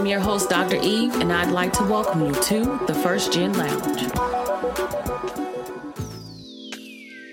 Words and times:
I'm 0.00 0.06
your 0.06 0.20
host, 0.20 0.48
Dr. 0.48 0.76
Eve, 0.76 1.14
and 1.16 1.30
I'd 1.30 1.50
like 1.50 1.74
to 1.74 1.84
welcome 1.84 2.24
you 2.24 2.32
to 2.32 2.80
the 2.86 2.94
First 2.94 3.34
Gen 3.34 3.52
Lounge. 3.52 4.00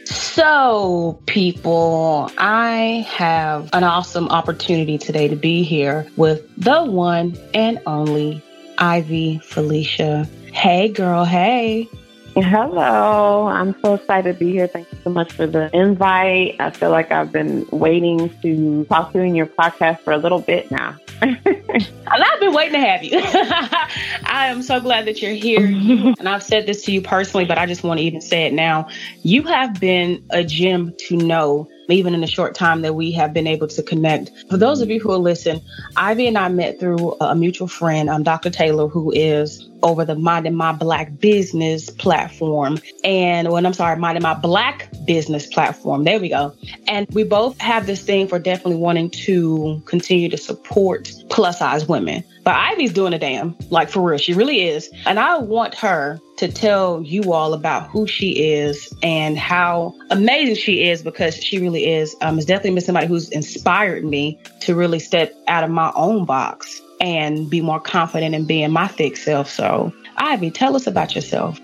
So, 0.05 1.17
people, 1.27 2.29
I 2.37 3.07
have 3.07 3.69
an 3.71 3.85
awesome 3.85 4.27
opportunity 4.27 4.97
today 4.97 5.29
to 5.29 5.37
be 5.37 5.63
here 5.63 6.07
with 6.17 6.53
the 6.57 6.83
one 6.83 7.37
and 7.53 7.79
only 7.85 8.43
Ivy 8.77 9.39
Felicia. 9.39 10.27
Hey, 10.51 10.89
girl, 10.89 11.23
hey. 11.23 11.87
Hello. 12.35 13.47
I'm 13.47 13.79
so 13.81 13.93
excited 13.93 14.33
to 14.33 14.37
be 14.37 14.51
here. 14.51 14.67
Thank 14.67 14.91
you 14.91 14.97
so 15.05 15.09
much 15.09 15.31
for 15.31 15.47
the 15.47 15.69
invite. 15.73 16.57
I 16.59 16.71
feel 16.71 16.91
like 16.91 17.13
I've 17.13 17.31
been 17.31 17.65
waiting 17.71 18.29
to 18.41 18.83
talk 18.89 19.13
to 19.13 19.19
you 19.19 19.23
in 19.23 19.35
your 19.35 19.45
podcast 19.45 20.01
for 20.01 20.11
a 20.11 20.17
little 20.17 20.41
bit 20.41 20.69
now. 20.69 20.97
And 21.21 21.87
I've 22.07 22.39
been 22.39 22.53
waiting 22.53 22.73
to 22.73 22.87
have 22.87 23.03
you. 23.03 23.19
I 23.23 24.47
am 24.47 24.61
so 24.61 24.79
glad 24.79 25.05
that 25.05 25.21
you're 25.21 25.31
here. 25.31 25.65
and 26.19 26.29
I've 26.29 26.43
said 26.43 26.65
this 26.65 26.83
to 26.85 26.91
you 26.91 27.01
personally, 27.01 27.45
but 27.45 27.57
I 27.57 27.65
just 27.65 27.83
want 27.83 27.99
to 27.99 28.05
even 28.05 28.21
say 28.21 28.45
it 28.45 28.53
now. 28.53 28.87
You 29.23 29.43
have 29.43 29.79
been 29.79 30.25
a 30.29 30.43
gem 30.43 30.93
to 31.07 31.17
know 31.17 31.69
even 31.89 32.13
in 32.13 32.21
the 32.21 32.27
short 32.27 32.55
time 32.55 32.81
that 32.81 32.93
we 32.93 33.11
have 33.11 33.33
been 33.33 33.47
able 33.47 33.67
to 33.67 33.83
connect. 33.83 34.31
For 34.49 34.57
those 34.57 34.81
of 34.81 34.89
you 34.89 34.99
who 34.99 35.11
are 35.11 35.17
listening, 35.17 35.61
Ivy 35.95 36.27
and 36.27 36.37
I 36.37 36.49
met 36.49 36.79
through 36.79 37.15
a 37.21 37.35
mutual 37.35 37.67
friend, 37.67 38.09
um, 38.09 38.23
Dr. 38.23 38.49
Taylor, 38.49 38.87
who 38.87 39.11
is 39.11 39.69
over 39.83 40.05
the 40.05 40.15
Minding 40.15 40.55
My 40.55 40.71
Black 40.71 41.19
Business 41.19 41.89
platform. 41.89 42.79
And 43.03 43.49
when 43.51 43.65
I'm 43.65 43.73
sorry, 43.73 43.97
Minding 43.97 44.23
My 44.23 44.33
Black 44.33 44.89
Business 45.05 45.47
platform. 45.47 46.03
There 46.03 46.19
we 46.19 46.29
go. 46.29 46.53
And 46.87 47.07
we 47.11 47.23
both 47.23 47.59
have 47.61 47.85
this 47.85 48.03
thing 48.03 48.27
for 48.27 48.39
definitely 48.39 48.75
wanting 48.75 49.09
to 49.11 49.81
continue 49.85 50.29
to 50.29 50.37
support 50.37 51.11
plus 51.29 51.59
size 51.59 51.87
women. 51.87 52.23
But 52.47 52.55
Ivy's 52.55 52.93
doing 52.93 53.11
a 53.11 53.19
damn, 53.19 53.57
like 53.71 53.89
for 53.89 53.99
real. 53.99 54.17
She 54.17 54.31
really 54.31 54.69
is. 54.69 54.89
And 55.05 55.19
I 55.19 55.37
want 55.37 55.75
her 55.75 56.17
to 56.37 56.47
tell 56.47 57.01
you 57.01 57.33
all 57.33 57.53
about 57.53 57.89
who 57.89 58.07
she 58.07 58.53
is 58.53 58.95
and 59.03 59.37
how 59.37 59.93
amazing 60.11 60.55
she 60.55 60.87
is 60.87 61.03
because 61.03 61.35
she 61.35 61.59
really 61.59 61.85
is. 61.85 62.15
Um, 62.21 62.37
it's 62.37 62.45
definitely 62.45 62.75
been 62.75 62.85
somebody 62.85 63.05
who's 63.05 63.27
inspired 63.31 64.05
me 64.05 64.39
to 64.61 64.75
really 64.75 64.99
step 64.99 65.35
out 65.49 65.65
of 65.65 65.71
my 65.71 65.91
own 65.93 66.23
box 66.23 66.81
and 67.01 67.49
be 67.49 67.59
more 67.59 67.81
confident 67.81 68.33
in 68.33 68.45
being 68.45 68.71
my 68.71 68.87
thick 68.87 69.17
self. 69.17 69.49
So, 69.49 69.91
Ivy, 70.15 70.49
tell 70.49 70.77
us 70.77 70.87
about 70.87 71.15
yourself. 71.15 71.59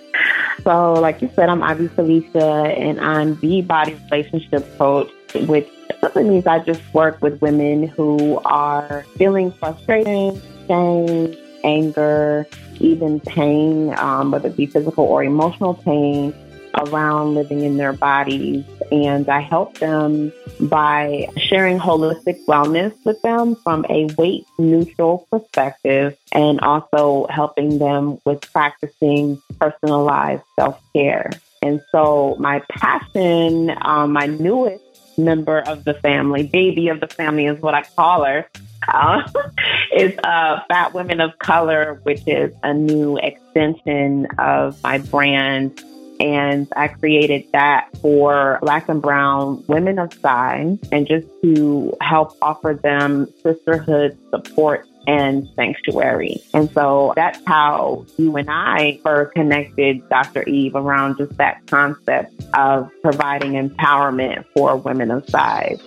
so, 0.62 0.92
like 0.92 1.20
you 1.22 1.30
said, 1.34 1.48
I'm 1.48 1.64
Ivy 1.64 1.88
Felicia, 1.88 2.72
and 2.78 3.00
I'm 3.00 3.34
the 3.40 3.62
body 3.62 3.98
relationship 4.12 4.78
coach, 4.78 5.10
which 5.34 5.68
simply 6.00 6.24
means 6.24 6.46
I 6.46 6.60
just 6.60 6.82
work 6.94 7.20
with 7.22 7.40
women 7.40 7.86
who 7.88 8.38
are 8.44 9.04
feeling 9.16 9.52
frustration, 9.52 10.40
shame, 10.66 11.36
anger, 11.64 12.46
even 12.78 13.20
pain, 13.20 13.96
um, 13.98 14.30
whether 14.30 14.48
it 14.48 14.56
be 14.56 14.66
physical 14.66 15.04
or 15.04 15.22
emotional 15.22 15.74
pain 15.74 16.34
around 16.74 17.34
living 17.34 17.62
in 17.62 17.76
their 17.76 17.92
bodies. 17.92 18.64
And 18.90 19.28
I 19.28 19.40
help 19.40 19.78
them 19.78 20.32
by 20.60 21.28
sharing 21.36 21.78
holistic 21.78 22.44
wellness 22.46 22.94
with 23.04 23.20
them 23.22 23.56
from 23.56 23.84
a 23.88 24.06
weight 24.16 24.46
neutral 24.58 25.26
perspective 25.30 26.16
and 26.32 26.60
also 26.60 27.26
helping 27.30 27.78
them 27.78 28.18
with 28.24 28.40
practicing 28.52 29.40
personalized 29.60 30.42
self 30.56 30.80
care. 30.92 31.30
And 31.62 31.80
so 31.92 32.36
my 32.38 32.62
passion, 32.70 33.76
um, 33.82 34.12
my 34.12 34.26
newest 34.26 34.82
member 35.24 35.60
of 35.60 35.84
the 35.84 35.94
family, 35.94 36.44
baby 36.44 36.88
of 36.88 37.00
the 37.00 37.06
family 37.06 37.46
is 37.46 37.60
what 37.60 37.74
I 37.74 37.82
call 37.82 38.24
her, 38.24 38.48
uh, 38.88 39.22
is 39.96 40.16
uh, 40.24 40.60
Fat 40.68 40.94
Women 40.94 41.20
of 41.20 41.38
Color, 41.38 42.00
which 42.02 42.22
is 42.26 42.54
a 42.62 42.74
new 42.74 43.16
extension 43.18 44.26
of 44.38 44.82
my 44.82 44.98
brand. 44.98 45.82
And 46.18 46.68
I 46.76 46.88
created 46.88 47.46
that 47.52 47.88
for 48.02 48.58
Black 48.60 48.90
and 48.90 49.00
Brown 49.00 49.64
women 49.68 49.98
of 49.98 50.12
size 50.12 50.78
and 50.92 51.06
just 51.06 51.26
to 51.42 51.96
help 52.02 52.36
offer 52.42 52.78
them 52.82 53.26
sisterhood 53.42 54.18
support 54.28 54.86
and 55.06 55.48
sanctuary. 55.56 56.42
And 56.54 56.70
so 56.72 57.12
that's 57.16 57.40
how 57.46 58.06
you 58.18 58.36
and 58.36 58.48
I 58.50 59.00
first 59.02 59.34
connected, 59.34 60.08
Dr. 60.08 60.42
Eve, 60.48 60.74
around 60.74 61.18
just 61.18 61.36
that 61.38 61.66
concept 61.66 62.42
of 62.54 62.90
providing 63.02 63.52
empowerment 63.52 64.44
for 64.54 64.76
women 64.76 65.10
of 65.10 65.28
size. 65.28 65.80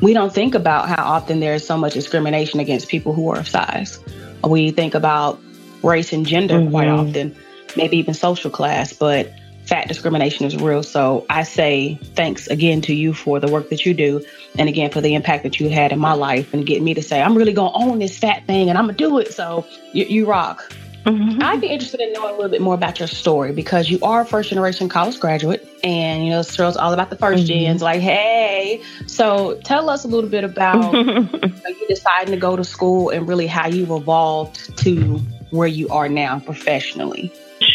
We 0.00 0.14
don't 0.14 0.32
think 0.32 0.54
about 0.54 0.88
how 0.88 1.04
often 1.04 1.40
there 1.40 1.54
is 1.54 1.66
so 1.66 1.76
much 1.76 1.92
discrimination 1.92 2.60
against 2.60 2.88
people 2.88 3.12
who 3.12 3.28
are 3.30 3.40
of 3.40 3.48
size. 3.48 3.98
We 4.42 4.70
think 4.70 4.94
about 4.94 5.40
race 5.82 6.12
and 6.12 6.26
gender 6.26 6.54
mm-hmm. 6.54 6.70
quite 6.70 6.88
often, 6.88 7.36
maybe 7.76 7.98
even 7.98 8.14
social 8.14 8.50
class, 8.50 8.92
but 8.92 9.32
fat 9.70 9.86
discrimination 9.86 10.46
is 10.46 10.56
real. 10.56 10.82
So 10.82 11.24
I 11.30 11.44
say 11.44 11.94
thanks 11.94 12.48
again 12.48 12.80
to 12.82 12.94
you 12.94 13.14
for 13.14 13.38
the 13.38 13.46
work 13.46 13.70
that 13.70 13.86
you 13.86 13.94
do. 13.94 14.20
And 14.58 14.68
again, 14.68 14.90
for 14.90 15.00
the 15.00 15.14
impact 15.14 15.44
that 15.44 15.60
you 15.60 15.70
had 15.70 15.92
in 15.92 16.00
my 16.00 16.12
life 16.12 16.52
and 16.52 16.66
getting 16.66 16.82
me 16.82 16.94
to 16.94 17.02
say, 17.02 17.22
I'm 17.22 17.36
really 17.36 17.52
going 17.52 17.72
to 17.72 17.78
own 17.78 18.00
this 18.00 18.18
fat 18.18 18.44
thing 18.48 18.68
and 18.68 18.76
I'm 18.76 18.86
going 18.86 18.96
to 18.96 19.04
do 19.08 19.18
it. 19.18 19.32
So 19.32 19.64
you, 19.92 20.06
you 20.06 20.26
rock. 20.26 20.68
Mm-hmm. 21.04 21.40
I'd 21.40 21.60
be 21.60 21.68
interested 21.68 22.00
in 22.00 22.12
knowing 22.12 22.34
a 22.34 22.36
little 22.36 22.50
bit 22.50 22.60
more 22.60 22.74
about 22.74 22.98
your 22.98 23.06
story 23.06 23.52
because 23.52 23.88
you 23.88 24.00
are 24.02 24.22
a 24.22 24.26
first 24.26 24.50
generation 24.50 24.88
college 24.88 25.20
graduate 25.20 25.66
and 25.84 26.24
you 26.24 26.30
know 26.30 26.38
this 26.38 26.52
show's 26.52 26.76
all 26.76 26.92
about 26.92 27.08
the 27.08 27.16
1st 27.16 27.36
mm-hmm. 27.36 27.46
gens 27.46 27.80
like 27.80 28.02
hey 28.02 28.82
so 29.06 29.58
tell 29.64 29.88
us 29.88 30.04
a 30.04 30.08
little 30.08 30.28
bit 30.28 30.44
about 30.44 30.92
you 30.94 31.88
deciding 31.88 32.34
to 32.34 32.36
go 32.38 32.54
to 32.54 32.64
school 32.64 33.08
and 33.08 33.26
really 33.26 33.46
how 33.46 33.66
you've 33.66 33.90
evolved 33.90 34.76
to 34.76 35.16
where 35.52 35.68
you 35.68 35.88
are 35.88 36.06
now 36.06 36.38
professionally 36.38 37.32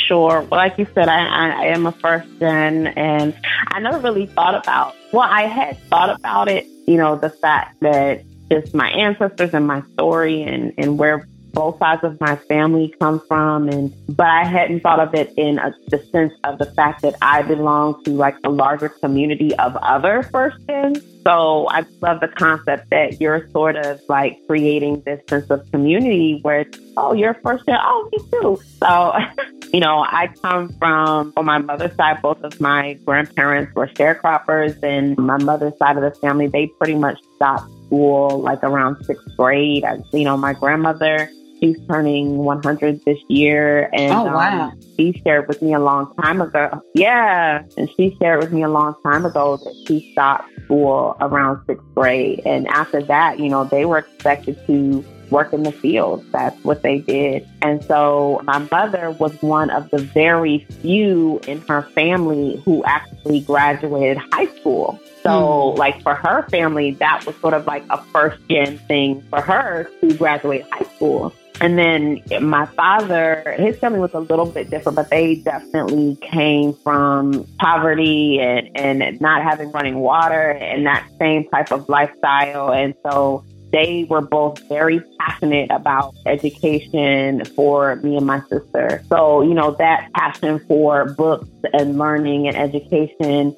Sure. 0.08 0.42
Well, 0.42 0.60
like 0.60 0.78
you 0.78 0.88
said, 0.94 1.08
I, 1.08 1.26
I 1.26 1.66
am 1.68 1.86
a 1.86 1.92
first 1.92 2.28
gen, 2.40 2.88
and 2.88 3.36
I 3.68 3.80
never 3.80 4.00
really 4.00 4.28
thought 4.28 4.56
about. 4.56 4.96
Well, 5.12 5.28
I 5.30 5.44
had 5.44 5.78
thought 5.84 6.10
about 6.10 6.48
it. 6.48 6.68
You 6.88 6.98
know, 6.98 7.16
the 7.16 7.30
fact 7.30 7.80
that 7.82 8.24
just 8.52 8.76
my 8.76 8.90
ancestors 8.90 9.54
and 9.54 9.66
my 9.66 9.82
story, 9.94 10.44
and 10.44 10.74
and 10.78 11.00
where 11.00 11.28
both 11.56 11.80
sides 11.80 12.04
of 12.04 12.20
my 12.20 12.36
family 12.36 12.94
come 13.00 13.20
from 13.30 13.70
and 13.70 13.92
but 14.10 14.28
I 14.28 14.44
hadn't 14.44 14.82
thought 14.82 15.00
of 15.00 15.16
it 15.16 15.34
in 15.38 15.58
a, 15.58 15.74
the 15.88 16.04
sense 16.12 16.34
of 16.44 16.60
the 16.60 16.66
fact 16.66 17.02
that 17.02 17.16
I 17.22 17.42
belong 17.44 18.04
to 18.04 18.12
like 18.12 18.36
a 18.44 18.50
larger 18.50 18.90
community 18.90 19.56
of 19.56 19.76
other 19.78 20.22
first 20.22 20.58
gens. 20.68 21.02
So 21.24 21.68
I 21.70 21.86
love 22.02 22.20
the 22.20 22.28
concept 22.28 22.90
that 22.90 23.22
you're 23.22 23.50
sort 23.52 23.78
of 23.78 24.02
like 24.10 24.38
creating 24.48 25.02
this 25.06 25.22
sense 25.30 25.50
of 25.50 25.66
community 25.72 26.40
where 26.42 26.66
oh 26.98 27.14
you're 27.14 27.36
first 27.36 27.66
gen, 27.66 27.78
oh 27.82 28.10
me 28.12 28.20
too. 28.30 28.62
So 28.80 29.14
you 29.75 29.81
know 29.81 30.06
I 30.08 30.30
come 30.41 30.69
from 30.80 31.34
on 31.36 31.46
my 31.46 31.58
mother's 31.58 31.94
side 31.97 32.22
both 32.22 32.41
of 32.44 32.62
my 32.62 32.94
grandparents 33.05 33.76
were 33.76 33.88
sharecroppers 33.88 34.82
and 34.82 35.17
my 35.17 35.38
mother's 35.38 35.78
side 35.78 35.97
of 35.97 36.03
the 36.03 36.17
family 36.22 36.47
they 36.47 36.67
pretty 36.79 36.96
much 36.96 37.20
stopped 37.35 37.70
school 37.85 38.40
like 38.40 38.64
around 38.64 39.03
sixth 39.03 39.28
grade. 39.35 39.84
I, 39.84 39.97
you 40.14 40.23
know 40.23 40.38
my 40.38 40.53
grandmother 40.53 41.29
She's 41.61 41.78
turning 41.88 42.40
100 42.40 43.05
this 43.05 43.17
year. 43.29 43.90
And 43.94 44.11
oh, 44.11 44.26
wow. 44.26 44.72
Um, 44.72 44.79
she 44.97 45.20
shared 45.23 45.47
with 45.47 45.61
me 45.61 45.73
a 45.73 45.79
long 45.79 46.14
time 46.22 46.41
ago. 46.41 46.82
Yeah. 46.94 47.64
And 47.78 47.90
she 47.96 48.16
shared 48.20 48.41
with 48.41 48.52
me 48.52 48.64
a 48.64 48.70
long 48.70 48.94
time 49.03 49.26
ago 49.26 49.58
that 49.58 49.85
she 49.88 50.11
stopped 50.11 50.50
school 50.66 51.16
around 51.22 51.66
sixth 51.66 51.85
grade. 51.96 52.41
And 52.46 52.67
after 52.67 53.02
that, 53.03 53.40
you 53.40 53.47
know, 53.47 53.64
they 53.64 53.85
were 53.85 54.00
expected 54.00 54.59
to 54.67 55.03
work 55.32 55.54
in 55.54 55.64
the 55.64 55.72
field. 55.72 56.26
That's 56.32 56.62
what 56.64 56.82
they 56.82 57.00
did. 57.00 57.48
And 57.62 57.84
so 57.84 58.42
my 58.44 58.60
mother 58.72 59.12
was 59.12 59.34
one 59.42 59.70
of 59.70 59.90
the 59.90 59.98
very 59.98 60.60
few 60.82 61.40
in 61.48 61.62
her 61.62 61.82
family 61.82 62.62
who 62.66 62.84
actually 62.86 63.42
graduated 63.42 64.18
high 64.32 64.48
school. 64.58 65.00
So, 65.24 65.30
mm. 65.30 65.78
like 65.78 66.02
for 66.04 66.14
her 66.14 66.48
family, 66.50 66.92
that 66.92 67.26
was 67.26 67.36
sort 67.38 67.54
of 67.54 67.66
like 67.66 67.84
a 67.90 68.02
first 68.06 68.40
gen 68.50 68.78
thing 68.78 69.22
for 69.30 69.42
her 69.42 69.90
to 70.02 70.14
graduate 70.16 70.66
high 70.72 70.86
school. 70.96 71.34
And 71.62 71.78
then 71.78 72.22
my 72.42 72.66
father, 72.66 73.56
his 73.58 73.78
family 73.78 74.00
was 74.00 74.14
a 74.14 74.20
little 74.20 74.46
bit 74.46 74.70
different, 74.70 74.98
but 74.98 75.10
they 75.10 75.36
definitely 75.36 76.18
came 76.22 76.74
from 76.74 77.48
poverty 77.60 78.40
and, 78.42 78.70
and 78.76 79.22
not 79.22 79.42
having 79.42 79.72
running 79.72 80.00
water 80.00 80.52
and 80.52 80.86
that 80.86 81.08
same 81.18 81.48
type 81.50 81.72
of 81.72 81.88
lifestyle. 81.88 82.74
And 82.74 82.94
so 83.04 83.46
they 83.72 84.06
were 84.09 84.22
both 84.22 84.59
very 84.70 85.02
passionate 85.20 85.70
about 85.72 86.16
education 86.26 87.44
for 87.46 87.97
me 87.97 88.17
and 88.17 88.26
my 88.26 88.41
sister. 88.50 89.03
So, 89.09 89.41
you 89.41 89.53
know, 89.53 89.72
that 89.72 90.12
passion 90.14 90.59
for 90.67 91.06
books 91.14 91.50
and 91.73 91.97
learning 91.97 92.47
and 92.47 92.56
education 92.56 93.56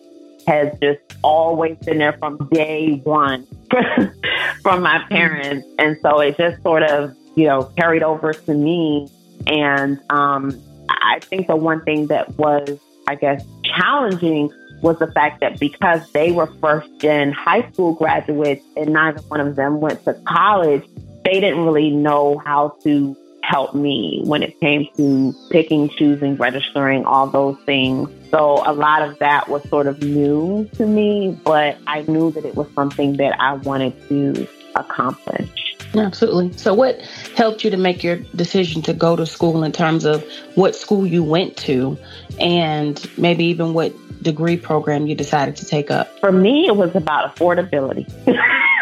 has 0.48 0.74
just 0.82 1.02
always 1.24 1.78
been 1.80 1.98
there 1.98 2.14
from 2.14 2.48
day 2.52 3.02
one 3.04 3.46
from 4.62 4.82
my 4.82 5.04
parents. 5.10 5.68
And 5.78 5.98
so 6.02 6.20
it 6.20 6.38
just 6.38 6.64
sort 6.64 6.84
of, 6.84 7.16
you 7.36 7.46
know, 7.46 7.64
carried 7.78 8.02
over 8.02 8.34
to 8.34 8.54
me. 8.54 9.08
And 9.46 10.00
um, 10.10 10.60
I 10.90 11.20
think 11.22 11.48
the 11.48 11.56
one 11.56 11.84
thing 11.84 12.08
that 12.08 12.30
was, 12.38 12.80
I 13.08 13.16
guess, 13.16 13.44
challenging 13.64 14.52
was 14.82 15.00
the 15.00 15.12
fact 15.12 15.40
that 15.42 15.60
because 15.60 16.10
they 16.12 16.32
were 16.32 16.48
first 16.62 16.90
gen 17.00 17.32
high 17.32 17.70
school 17.72 17.94
graduates 17.94 18.64
and 18.76 18.94
neither 18.94 19.22
one 19.24 19.40
of 19.40 19.56
them 19.56 19.80
went 19.80 20.04
to 20.06 20.14
college, 20.28 20.84
they 21.26 21.40
didn't 21.40 21.66
really 21.66 21.92
know 21.92 22.38
how 22.38 22.78
to 22.84 23.16
help 23.42 23.74
me 23.74 24.22
when 24.26 24.44
it 24.44 24.60
came 24.60 24.88
to 24.98 25.34
picking, 25.50 25.90
choosing, 25.90 26.36
registering, 26.36 27.06
all 27.06 27.28
those 27.28 27.58
things. 27.66 28.10
So 28.30 28.62
a 28.66 28.74
lot 28.74 29.02
of 29.02 29.18
that 29.20 29.48
was 29.48 29.68
sort 29.70 29.88
of 29.88 30.02
new 30.02 30.70
to 30.76 30.86
me, 30.86 31.38
but 31.46 31.78
I 31.88 32.02
knew 32.04 32.32
that 32.32 32.44
it 32.44 32.56
was 32.56 32.68
something 32.76 33.18
that 33.18 33.40
I 33.40 33.54
wanted 33.54 33.94
to 34.10 34.48
accomplish. 34.76 35.67
Absolutely. 35.98 36.58
So, 36.58 36.74
what 36.74 37.02
helped 37.36 37.64
you 37.64 37.70
to 37.72 37.78
make 37.78 38.04
your 38.04 38.18
decision 38.36 38.82
to 38.84 38.94
go 38.94 39.16
to 39.16 39.26
school 39.26 39.64
in 39.64 39.72
terms 39.72 40.06
of 40.06 40.24
what 40.56 40.76
school 40.76 41.06
you 41.06 41.24
went 41.24 41.58
to 41.58 41.98
and 42.40 43.06
maybe 43.18 43.46
even 43.46 43.74
what 43.74 43.94
degree 44.22 44.58
program 44.58 45.08
you 45.08 45.16
decided 45.16 45.56
to 45.58 45.66
take 45.66 45.92
up? 45.92 46.08
For 46.20 46.32
me, 46.32 46.68
it 46.68 46.76
was 46.76 46.96
about 46.96 47.36
affordability. 47.36 48.06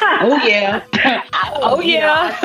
oh, 0.02 0.46
yeah. 0.46 0.84
oh, 1.34 1.82
yeah. 1.82 2.38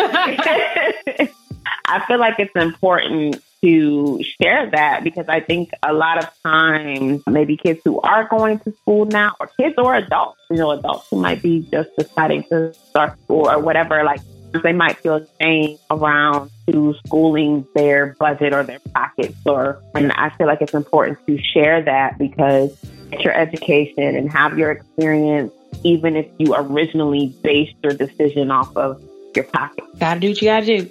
I 1.87 2.05
feel 2.07 2.19
like 2.19 2.39
it's 2.39 2.55
important 2.55 3.43
to 3.63 4.23
share 4.41 4.71
that 4.71 5.05
because 5.05 5.27
I 5.29 5.41
think 5.41 5.71
a 5.83 5.93
lot 5.93 6.19
of 6.19 6.31
times, 6.43 7.23
maybe 7.27 7.57
kids 7.57 7.81
who 7.85 8.01
are 8.01 8.27
going 8.29 8.59
to 8.61 8.73
school 8.73 9.05
now, 9.05 9.35
or 9.39 9.49
kids 9.59 9.75
or 9.77 9.95
adults, 9.95 10.41
you 10.51 10.57
know, 10.57 10.71
adults 10.71 11.09
who 11.11 11.21
might 11.21 11.43
be 11.43 11.67
just 11.71 11.91
deciding 11.99 12.45
to 12.45 12.73
start 12.75 13.21
school 13.23 13.51
or 13.51 13.59
whatever, 13.59 14.03
like 14.05 14.21
they 14.53 14.73
might 14.73 14.99
feel 14.99 15.27
shame 15.41 15.79
around 15.91 16.51
to 16.69 16.95
schooling 17.07 17.67
their 17.75 18.15
budget 18.19 18.53
or 18.53 18.63
their 18.63 18.81
pockets 18.95 19.37
or 19.47 19.83
and 19.95 20.13
I 20.13 20.31
feel 20.31 20.47
like 20.47 20.61
it's 20.61 20.75
important 20.75 21.19
to 21.27 21.43
share 21.43 21.83
that 21.83 22.19
because 22.19 22.77
it's 23.13 23.25
your 23.25 23.35
education 23.35 24.17
and 24.17 24.31
have 24.31 24.59
your 24.59 24.71
experience 24.71 25.53
even 25.85 26.17
if 26.17 26.27
you 26.39 26.55
originally 26.55 27.35
based 27.43 27.75
your 27.83 27.93
decision 27.93 28.51
off 28.51 28.77
of 28.77 29.03
your 29.35 29.45
pocket. 29.45 29.85
Gotta 29.99 30.21
do 30.21 30.29
what 30.29 30.43
you 30.43 30.49
gotta 30.49 30.67
do. 30.67 30.91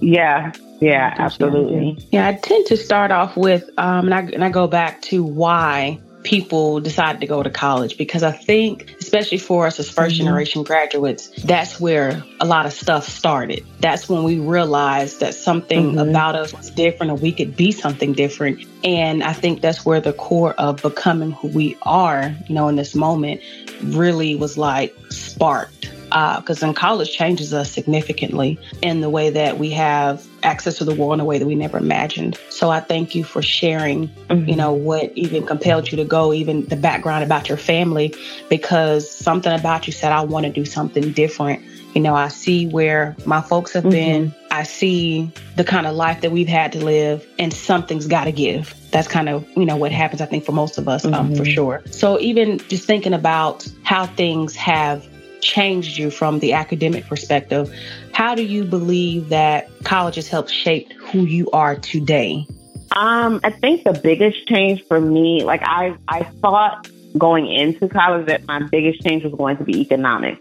yeah. 0.00 0.52
Yeah, 0.80 1.14
absolutely. 1.18 1.98
Yeah, 2.10 2.28
I 2.28 2.32
tend 2.32 2.66
to 2.66 2.76
start 2.78 3.10
off 3.10 3.36
with, 3.36 3.68
um, 3.76 4.06
and 4.06 4.14
I, 4.14 4.20
and 4.20 4.42
I 4.42 4.48
go 4.48 4.66
back 4.66 5.02
to 5.02 5.22
why 5.22 6.00
people 6.22 6.80
decided 6.80 7.20
to 7.20 7.26
go 7.26 7.42
to 7.42 7.50
college 7.50 7.96
because 7.96 8.22
I 8.22 8.32
think, 8.32 8.96
especially 9.00 9.38
for 9.38 9.66
us 9.66 9.78
as 9.78 9.90
1st 9.90 9.94
mm-hmm. 9.94 10.16
generation 10.16 10.62
graduates, 10.62 11.28
that's 11.42 11.80
where 11.80 12.22
a 12.40 12.46
lot 12.46 12.66
of 12.66 12.72
stuff 12.72 13.08
started. 13.08 13.64
That's 13.80 14.08
when 14.08 14.24
we 14.24 14.38
realized 14.38 15.20
that 15.20 15.34
something 15.34 15.92
mm-hmm. 15.92 16.10
about 16.10 16.36
us 16.36 16.52
was 16.52 16.70
different 16.70 17.12
or 17.12 17.16
we 17.16 17.32
could 17.32 17.56
be 17.56 17.72
something 17.72 18.12
different. 18.12 18.66
And 18.84 19.22
I 19.22 19.32
think 19.32 19.60
that's 19.60 19.84
where 19.84 20.00
the 20.00 20.12
core 20.12 20.52
of 20.54 20.82
becoming 20.82 21.32
who 21.32 21.48
we 21.48 21.76
are, 21.82 22.34
you 22.48 22.54
know, 22.54 22.68
in 22.68 22.76
this 22.76 22.94
moment 22.94 23.40
really 23.82 24.36
was 24.36 24.58
like 24.58 24.94
sparked 25.10 25.90
because 26.10 26.62
uh, 26.62 26.66
in 26.66 26.74
college 26.74 27.12
changes 27.12 27.54
us 27.54 27.70
significantly 27.70 28.58
in 28.82 29.00
the 29.00 29.08
way 29.08 29.30
that 29.30 29.58
we 29.58 29.70
have 29.70 30.26
access 30.42 30.78
to 30.78 30.84
the 30.84 30.94
world 30.94 31.14
in 31.14 31.20
a 31.20 31.24
way 31.24 31.38
that 31.38 31.46
we 31.46 31.54
never 31.54 31.78
imagined. 31.78 32.38
So 32.48 32.68
I 32.70 32.80
thank 32.80 33.14
you 33.14 33.22
for 33.22 33.42
sharing, 33.42 34.08
mm-hmm. 34.08 34.48
you 34.48 34.56
know, 34.56 34.72
what 34.72 35.12
even 35.16 35.46
compelled 35.46 35.90
you 35.90 35.96
to 35.98 36.04
go, 36.04 36.32
even 36.32 36.64
the 36.66 36.76
background 36.76 37.22
about 37.22 37.48
your 37.48 37.58
family, 37.58 38.14
because 38.48 39.08
something 39.08 39.52
about 39.52 39.86
you 39.86 39.92
said, 39.92 40.12
I 40.12 40.22
want 40.22 40.46
to 40.46 40.52
do 40.52 40.64
something 40.64 41.12
different. 41.12 41.62
You 41.94 42.00
know, 42.00 42.14
I 42.14 42.28
see 42.28 42.68
where 42.68 43.16
my 43.24 43.40
folks 43.40 43.72
have 43.72 43.82
mm-hmm. 43.82 43.90
been. 43.90 44.34
I 44.50 44.62
see 44.62 45.32
the 45.56 45.64
kind 45.64 45.86
of 45.86 45.94
life 45.94 46.20
that 46.20 46.30
we've 46.30 46.48
had 46.48 46.72
to 46.72 46.84
live, 46.84 47.26
and 47.38 47.52
something's 47.52 48.06
got 48.06 48.24
to 48.24 48.32
give. 48.32 48.74
That's 48.92 49.08
kind 49.08 49.28
of, 49.28 49.48
you 49.56 49.64
know, 49.64 49.76
what 49.76 49.92
happens, 49.92 50.20
I 50.20 50.26
think, 50.26 50.44
for 50.44 50.52
most 50.52 50.78
of 50.78 50.88
us, 50.88 51.04
mm-hmm. 51.04 51.14
um, 51.14 51.34
for 51.34 51.42
mm-hmm. 51.42 51.52
sure. 51.52 51.82
So 51.90 52.18
even 52.20 52.58
just 52.58 52.84
thinking 52.84 53.12
about 53.12 53.68
how 53.82 54.06
things 54.06 54.54
have 54.56 55.06
changed 55.40 55.98
you 55.98 56.10
from 56.10 56.38
the 56.38 56.52
academic 56.52 57.06
perspective. 57.06 57.72
How 58.12 58.34
do 58.34 58.44
you 58.44 58.64
believe 58.64 59.28
that 59.30 59.68
college 59.84 60.16
has 60.16 60.28
helped 60.28 60.50
shape 60.50 60.92
who 60.92 61.24
you 61.24 61.50
are 61.50 61.76
today? 61.76 62.46
Um, 62.92 63.40
I 63.44 63.50
think 63.50 63.84
the 63.84 63.92
biggest 63.92 64.46
change 64.48 64.84
for 64.86 65.00
me, 65.00 65.44
like 65.44 65.62
I, 65.62 65.96
I 66.08 66.24
thought 66.24 66.88
going 67.16 67.46
into 67.46 67.88
college 67.88 68.26
that 68.26 68.46
my 68.46 68.62
biggest 68.62 69.02
change 69.02 69.24
was 69.24 69.34
going 69.34 69.56
to 69.58 69.64
be 69.64 69.80
economics. 69.80 70.40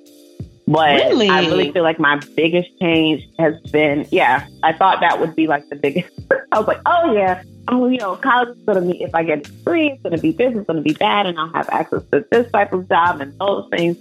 But 0.67 0.97
really? 0.97 1.29
I 1.29 1.41
really 1.41 1.71
feel 1.71 1.81
like 1.81 1.99
my 1.99 2.21
biggest 2.35 2.69
change 2.79 3.27
has 3.39 3.59
been, 3.71 4.05
yeah, 4.11 4.47
I 4.61 4.73
thought 4.73 4.99
that 4.99 5.19
would 5.19 5.35
be 5.35 5.47
like 5.47 5.67
the 5.69 5.75
biggest. 5.75 6.11
I 6.51 6.59
was 6.59 6.67
like, 6.67 6.81
oh 6.85 7.11
yeah, 7.13 7.41
I'm, 7.67 7.91
you 7.91 7.97
know, 7.97 8.15
college 8.15 8.55
is 8.55 8.63
going 8.63 8.87
to 8.87 8.93
be, 8.93 9.03
if 9.03 9.15
I 9.15 9.23
get 9.23 9.39
a 9.39 9.41
degree, 9.41 9.89
it's 9.91 10.03
going 10.03 10.15
to 10.15 10.21
be 10.21 10.31
this, 10.31 10.55
it's 10.55 10.67
going 10.67 10.77
to 10.77 10.83
be 10.83 10.93
that, 10.93 11.25
and 11.25 11.39
I'll 11.39 11.51
have 11.53 11.69
access 11.71 12.03
to 12.11 12.23
this 12.31 12.51
type 12.51 12.71
of 12.71 12.87
job 12.87 13.19
and 13.19 13.37
those 13.39 13.67
things. 13.71 13.97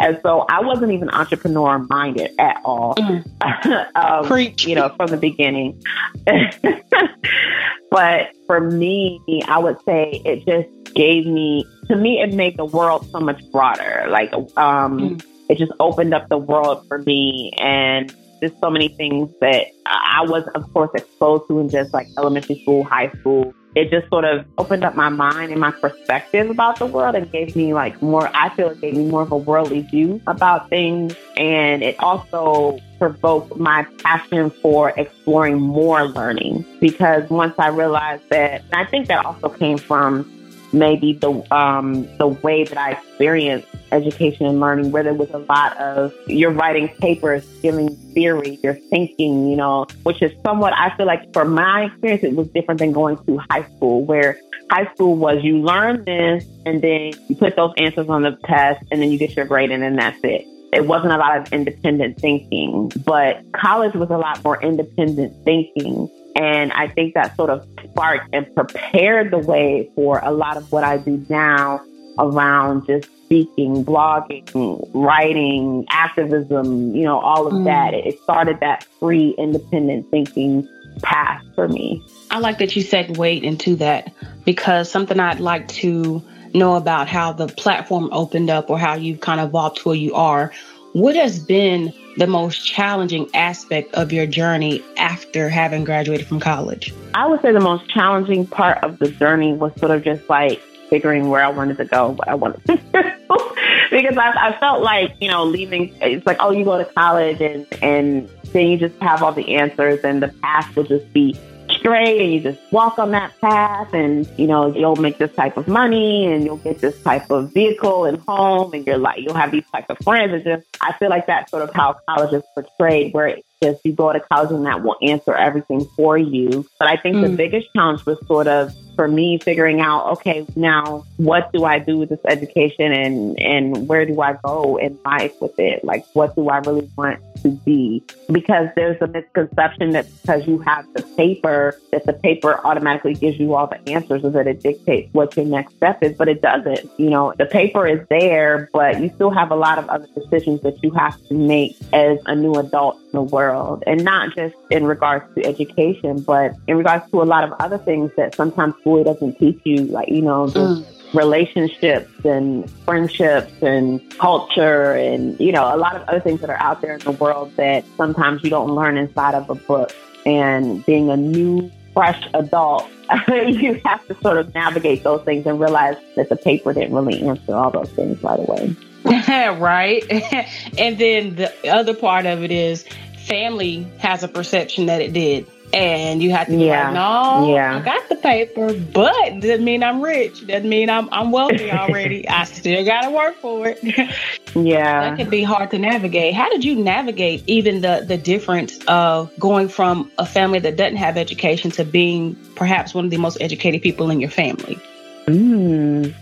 And 0.00 0.18
so 0.22 0.46
I 0.48 0.62
wasn't 0.62 0.92
even 0.92 1.10
entrepreneur 1.10 1.86
minded 1.90 2.30
at 2.38 2.60
all. 2.64 2.94
Mm. 2.94 3.86
um, 3.94 4.24
Preach. 4.24 4.66
You 4.66 4.74
know, 4.74 4.88
from 4.96 5.08
the 5.08 5.18
beginning. 5.18 5.80
but 7.90 8.30
for 8.46 8.60
me, 8.60 9.20
I 9.46 9.58
would 9.58 9.76
say 9.84 10.22
it 10.24 10.46
just 10.46 10.94
gave 10.94 11.26
me, 11.26 11.66
to 11.88 11.96
me, 11.96 12.20
it 12.20 12.32
made 12.32 12.56
the 12.56 12.64
world 12.64 13.08
so 13.10 13.20
much 13.20 13.42
broader. 13.52 14.06
Like, 14.08 14.32
um, 14.32 14.98
mm. 14.98 15.24
it 15.50 15.58
just 15.58 15.72
opened 15.78 16.14
up 16.14 16.28
the 16.30 16.38
world 16.38 16.86
for 16.88 16.98
me. 16.98 17.52
And 17.58 18.14
there's 18.40 18.52
so 18.58 18.70
many 18.70 18.88
things 18.88 19.30
that 19.42 19.66
I 19.84 20.24
was, 20.26 20.48
of 20.54 20.72
course, 20.72 20.90
exposed 20.94 21.46
to 21.48 21.58
in 21.58 21.68
just 21.68 21.92
like 21.92 22.08
elementary 22.16 22.60
school, 22.62 22.84
high 22.84 23.10
school, 23.20 23.54
it 23.74 23.90
just 23.90 24.08
sort 24.08 24.24
of 24.24 24.44
opened 24.58 24.84
up 24.84 24.96
my 24.96 25.08
mind 25.08 25.52
and 25.52 25.60
my 25.60 25.70
perspective 25.70 26.50
about 26.50 26.78
the 26.78 26.86
world 26.86 27.14
and 27.14 27.30
gave 27.30 27.54
me 27.54 27.72
like 27.72 28.00
more, 28.02 28.30
I 28.34 28.48
feel 28.50 28.70
it 28.70 28.80
gave 28.80 28.96
me 28.96 29.06
more 29.06 29.22
of 29.22 29.32
a 29.32 29.36
worldly 29.36 29.82
view 29.82 30.20
about 30.26 30.68
things. 30.68 31.14
And 31.36 31.82
it 31.82 31.98
also 32.00 32.78
provoked 32.98 33.56
my 33.56 33.84
passion 34.02 34.50
for 34.50 34.90
exploring 34.96 35.60
more 35.60 36.08
learning 36.08 36.64
because 36.80 37.28
once 37.30 37.54
I 37.58 37.68
realized 37.68 38.28
that, 38.30 38.64
I 38.72 38.84
think 38.84 39.08
that 39.08 39.24
also 39.24 39.48
came 39.48 39.78
from 39.78 40.39
maybe 40.72 41.14
the 41.14 41.30
um, 41.54 42.06
the 42.18 42.28
way 42.28 42.64
that 42.64 42.78
I 42.78 42.92
experienced 42.92 43.68
education 43.92 44.46
and 44.46 44.60
learning, 44.60 44.92
where 44.92 45.02
there 45.02 45.14
was 45.14 45.30
a 45.30 45.38
lot 45.38 45.76
of 45.78 46.12
you're 46.26 46.52
writing 46.52 46.88
papers, 46.88 47.46
giving 47.62 47.96
theory, 48.14 48.58
you're 48.62 48.74
thinking, 48.74 49.48
you 49.48 49.56
know, 49.56 49.86
which 50.02 50.22
is 50.22 50.32
somewhat 50.44 50.72
I 50.74 50.94
feel 50.96 51.06
like 51.06 51.32
for 51.32 51.44
my 51.44 51.84
experience 51.84 52.24
it 52.24 52.34
was 52.34 52.48
different 52.48 52.80
than 52.80 52.92
going 52.92 53.16
to 53.26 53.38
high 53.50 53.64
school, 53.76 54.04
where 54.04 54.38
high 54.70 54.92
school 54.94 55.16
was 55.16 55.42
you 55.42 55.58
learn 55.58 56.04
this 56.04 56.44
and 56.64 56.80
then 56.80 57.12
you 57.28 57.36
put 57.36 57.56
those 57.56 57.72
answers 57.76 58.08
on 58.08 58.22
the 58.22 58.38
test 58.44 58.84
and 58.90 59.02
then 59.02 59.10
you 59.10 59.18
get 59.18 59.36
your 59.36 59.44
grade 59.44 59.70
and 59.70 59.82
then 59.82 59.96
that's 59.96 60.18
it. 60.22 60.46
It 60.72 60.86
wasn't 60.86 61.12
a 61.12 61.16
lot 61.16 61.36
of 61.36 61.52
independent 61.52 62.20
thinking, 62.20 62.92
but 63.04 63.44
college 63.52 63.94
was 63.94 64.08
a 64.10 64.16
lot 64.16 64.42
more 64.44 64.62
independent 64.62 65.34
thinking 65.44 66.08
and 66.36 66.72
I 66.72 66.88
think 66.88 67.14
that 67.14 67.36
sort 67.36 67.50
of 67.50 67.66
sparked 67.84 68.28
and 68.32 68.52
prepared 68.54 69.30
the 69.30 69.38
way 69.38 69.90
for 69.94 70.20
a 70.22 70.30
lot 70.30 70.56
of 70.56 70.70
what 70.72 70.84
I 70.84 70.98
do 70.98 71.24
now 71.28 71.82
around 72.18 72.86
just 72.86 73.08
speaking, 73.24 73.84
blogging, 73.84 74.90
writing, 74.92 75.86
activism, 75.88 76.94
you 76.94 77.04
know, 77.04 77.20
all 77.20 77.46
of 77.46 77.52
mm. 77.52 77.64
that. 77.64 77.94
It 77.94 78.20
started 78.22 78.58
that 78.60 78.84
free, 78.98 79.34
independent 79.38 80.10
thinking 80.10 80.68
path 81.02 81.42
for 81.54 81.68
me. 81.68 82.02
I 82.30 82.40
like 82.40 82.58
that 82.58 82.74
you 82.74 82.82
said 82.82 83.16
segued 83.16 83.44
into 83.44 83.76
that 83.76 84.12
because 84.44 84.90
something 84.90 85.18
I'd 85.20 85.40
like 85.40 85.68
to 85.68 86.22
know 86.52 86.74
about 86.74 87.08
how 87.08 87.32
the 87.32 87.46
platform 87.46 88.08
opened 88.12 88.50
up 88.50 88.70
or 88.70 88.78
how 88.78 88.94
you've 88.94 89.20
kind 89.20 89.40
of 89.40 89.50
evolved 89.50 89.78
to 89.78 89.88
where 89.90 89.96
you 89.96 90.14
are. 90.14 90.52
What 90.92 91.14
has 91.14 91.38
been 91.38 91.92
the 92.16 92.26
most 92.26 92.66
challenging 92.66 93.30
aspect 93.32 93.94
of 93.94 94.12
your 94.12 94.26
journey 94.26 94.82
after 94.96 95.48
having 95.48 95.84
graduated 95.84 96.26
from 96.26 96.40
college? 96.40 96.92
I 97.14 97.28
would 97.28 97.40
say 97.42 97.52
the 97.52 97.60
most 97.60 97.88
challenging 97.88 98.44
part 98.44 98.82
of 98.82 98.98
the 98.98 99.08
journey 99.08 99.52
was 99.52 99.72
sort 99.78 99.92
of 99.92 100.02
just 100.02 100.28
like 100.28 100.60
figuring 100.88 101.28
where 101.28 101.44
I 101.44 101.48
wanted 101.48 101.76
to 101.76 101.84
go, 101.84 102.10
what 102.10 102.26
I 102.26 102.34
wanted 102.34 102.66
to 102.66 102.76
do. 102.76 102.82
because 103.92 104.16
I, 104.16 104.48
I 104.48 104.56
felt 104.58 104.82
like, 104.82 105.14
you 105.20 105.28
know, 105.28 105.44
leaving, 105.44 105.94
it's 106.00 106.26
like, 106.26 106.38
oh, 106.40 106.50
you 106.50 106.64
go 106.64 106.76
to 106.76 106.84
college 106.84 107.40
and, 107.40 107.68
and 107.80 108.28
then 108.46 108.66
you 108.66 108.76
just 108.76 109.00
have 109.00 109.22
all 109.22 109.32
the 109.32 109.54
answers 109.54 110.00
and 110.00 110.20
the 110.20 110.28
path 110.42 110.74
will 110.74 110.82
just 110.82 111.12
be 111.12 111.38
straight 111.72 112.20
and 112.20 112.32
you 112.32 112.40
just 112.40 112.60
walk 112.72 112.98
on 112.98 113.10
that 113.12 113.38
path 113.40 113.92
and 113.92 114.28
you 114.38 114.46
know 114.46 114.74
you'll 114.74 114.96
make 114.96 115.18
this 115.18 115.34
type 115.34 115.56
of 115.56 115.68
money 115.68 116.26
and 116.26 116.44
you'll 116.44 116.56
get 116.58 116.78
this 116.80 117.00
type 117.02 117.30
of 117.30 117.52
vehicle 117.52 118.04
and 118.04 118.18
home 118.20 118.72
and 118.72 118.86
you're 118.86 118.98
like 118.98 119.20
you'll 119.20 119.34
have 119.34 119.50
these 119.50 119.64
type 119.72 119.88
of 119.88 119.98
friends 119.98 120.32
and 120.32 120.44
just 120.44 120.76
I 120.80 120.92
feel 120.94 121.08
like 121.08 121.26
that's 121.26 121.50
sort 121.50 121.62
of 121.62 121.74
how 121.74 121.96
college 122.08 122.32
is 122.32 122.42
portrayed 122.54 123.12
where 123.12 123.28
it 123.28 123.44
just 123.62 123.80
you 123.84 123.92
go 123.92 124.12
to 124.12 124.20
college 124.20 124.50
and 124.50 124.66
that 124.66 124.82
will 124.82 124.96
answer 125.02 125.34
everything 125.34 125.84
for 125.96 126.16
you. 126.16 126.66
But 126.78 126.88
I 126.88 126.96
think 126.96 127.16
mm. 127.16 127.22
the 127.22 127.36
biggest 127.36 127.68
challenge 127.74 128.06
was 128.06 128.18
sort 128.26 128.46
of 128.46 128.72
for 128.96 129.08
me 129.08 129.38
figuring 129.38 129.80
out, 129.80 130.12
okay, 130.12 130.46
now 130.56 131.04
what 131.16 131.52
do 131.52 131.64
I 131.64 131.78
do 131.78 131.98
with 131.98 132.08
this 132.08 132.20
education 132.26 132.92
and, 132.92 133.38
and 133.40 133.88
where 133.88 134.06
do 134.06 134.20
I 134.20 134.34
go 134.44 134.76
in 134.76 134.98
life 135.04 135.32
with 135.40 135.58
it? 135.58 135.84
Like, 135.84 136.04
what 136.14 136.34
do 136.34 136.48
I 136.48 136.58
really 136.58 136.90
want 136.96 137.20
to 137.42 137.50
be? 137.50 138.02
Because 138.30 138.68
there's 138.76 139.00
a 139.00 139.06
misconception 139.06 139.90
that 139.90 140.06
because 140.20 140.46
you 140.46 140.58
have 140.60 140.86
the 140.94 141.02
paper, 141.16 141.78
that 141.92 142.06
the 142.06 142.12
paper 142.12 142.60
automatically 142.64 143.14
gives 143.14 143.38
you 143.38 143.54
all 143.54 143.66
the 143.66 143.80
answers 143.90 144.24
or 144.24 144.30
that 144.30 144.46
it 144.46 144.62
dictates 144.62 145.12
what 145.12 145.36
your 145.36 145.46
next 145.46 145.76
step 145.76 146.02
is, 146.02 146.16
but 146.16 146.28
it 146.28 146.42
doesn't. 146.42 146.90
You 146.98 147.10
know, 147.10 147.34
the 147.38 147.46
paper 147.46 147.86
is 147.86 148.06
there, 148.08 148.68
but 148.72 149.00
you 149.00 149.10
still 149.14 149.30
have 149.30 149.50
a 149.50 149.56
lot 149.56 149.78
of 149.78 149.88
other 149.88 150.06
decisions 150.14 150.60
that 150.62 150.82
you 150.82 150.90
have 150.92 151.16
to 151.28 151.34
make 151.34 151.76
as 151.92 152.18
a 152.26 152.34
new 152.34 152.54
adult 152.54 152.96
in 152.96 153.10
the 153.12 153.22
world. 153.22 153.82
And 153.86 154.04
not 154.04 154.34
just 154.34 154.54
in 154.70 154.84
regards 154.84 155.32
to 155.34 155.44
education, 155.44 156.20
but 156.20 156.52
in 156.66 156.76
regards 156.76 157.10
to 157.10 157.22
a 157.22 157.24
lot 157.24 157.44
of 157.44 157.52
other 157.60 157.78
things 157.78 158.10
that 158.16 158.34
sometimes 158.34 158.74
school 158.80 159.04
doesn't 159.04 159.38
teach 159.38 159.60
you, 159.64 159.84
like, 159.86 160.08
you 160.08 160.22
know, 160.22 160.46
mm. 160.46 160.99
Relationships 161.14 162.24
and 162.24 162.70
friendships 162.84 163.52
and 163.62 164.00
culture 164.18 164.92
and, 164.92 165.38
you 165.40 165.52
know, 165.52 165.74
a 165.74 165.76
lot 165.76 165.96
of 165.96 166.02
other 166.08 166.20
things 166.20 166.40
that 166.40 166.50
are 166.50 166.60
out 166.60 166.80
there 166.80 166.94
in 166.94 167.00
the 167.00 167.10
world 167.12 167.54
that 167.56 167.84
sometimes 167.96 168.42
you 168.44 168.50
don't 168.50 168.74
learn 168.74 168.96
inside 168.96 169.34
of 169.34 169.48
a 169.50 169.54
book. 169.54 169.94
And 170.26 170.84
being 170.84 171.10
a 171.10 171.16
new, 171.16 171.70
fresh 171.94 172.22
adult, 172.34 172.88
you 173.28 173.80
have 173.84 174.06
to 174.06 174.14
sort 174.20 174.38
of 174.38 174.54
navigate 174.54 175.02
those 175.02 175.22
things 175.24 175.46
and 175.46 175.58
realize 175.58 175.96
that 176.16 176.28
the 176.28 176.36
paper 176.36 176.72
didn't 176.72 176.94
really 176.94 177.22
answer 177.22 177.54
all 177.54 177.70
those 177.70 177.90
things 177.90 178.22
right 178.22 178.38
away. 178.38 178.76
right. 179.04 180.04
and 180.78 180.98
then 180.98 181.36
the 181.36 181.68
other 181.68 181.94
part 181.94 182.26
of 182.26 182.42
it 182.42 182.50
is 182.50 182.84
family 183.26 183.86
has 183.98 184.22
a 184.22 184.28
perception 184.28 184.86
that 184.86 185.00
it 185.00 185.12
did 185.12 185.46
and 185.72 186.22
you 186.22 186.30
have 186.30 186.46
to 186.46 186.56
be 186.56 186.64
yeah. 186.64 186.86
like, 186.86 186.94
no, 186.94 187.54
yeah. 187.54 187.76
I 187.76 187.80
got 187.80 188.08
the 188.08 188.16
paper, 188.16 188.72
but 188.74 189.40
doesn't 189.40 189.64
mean 189.64 189.82
I'm 189.82 190.00
rich. 190.00 190.46
Doesn't 190.46 190.68
mean 190.68 190.90
I'm 190.90 191.08
I'm 191.12 191.30
wealthy 191.30 191.70
already. 191.72 192.28
I 192.28 192.44
still 192.44 192.84
got 192.84 193.02
to 193.02 193.10
work 193.10 193.36
for 193.36 193.66
it. 193.68 193.78
yeah, 194.54 195.10
that 195.10 195.16
could 195.16 195.30
be 195.30 195.42
hard 195.42 195.70
to 195.70 195.78
navigate. 195.78 196.34
How 196.34 196.48
did 196.48 196.64
you 196.64 196.76
navigate 196.76 197.44
even 197.46 197.80
the 197.80 198.04
the 198.06 198.16
difference 198.16 198.78
of 198.86 199.30
going 199.38 199.68
from 199.68 200.10
a 200.18 200.26
family 200.26 200.58
that 200.60 200.76
doesn't 200.76 200.96
have 200.96 201.16
education 201.16 201.70
to 201.72 201.84
being 201.84 202.34
perhaps 202.56 202.94
one 202.94 203.04
of 203.04 203.10
the 203.10 203.18
most 203.18 203.38
educated 203.40 203.82
people 203.82 204.10
in 204.10 204.20
your 204.20 204.30
family? 204.30 204.78
Mm. 205.26 206.14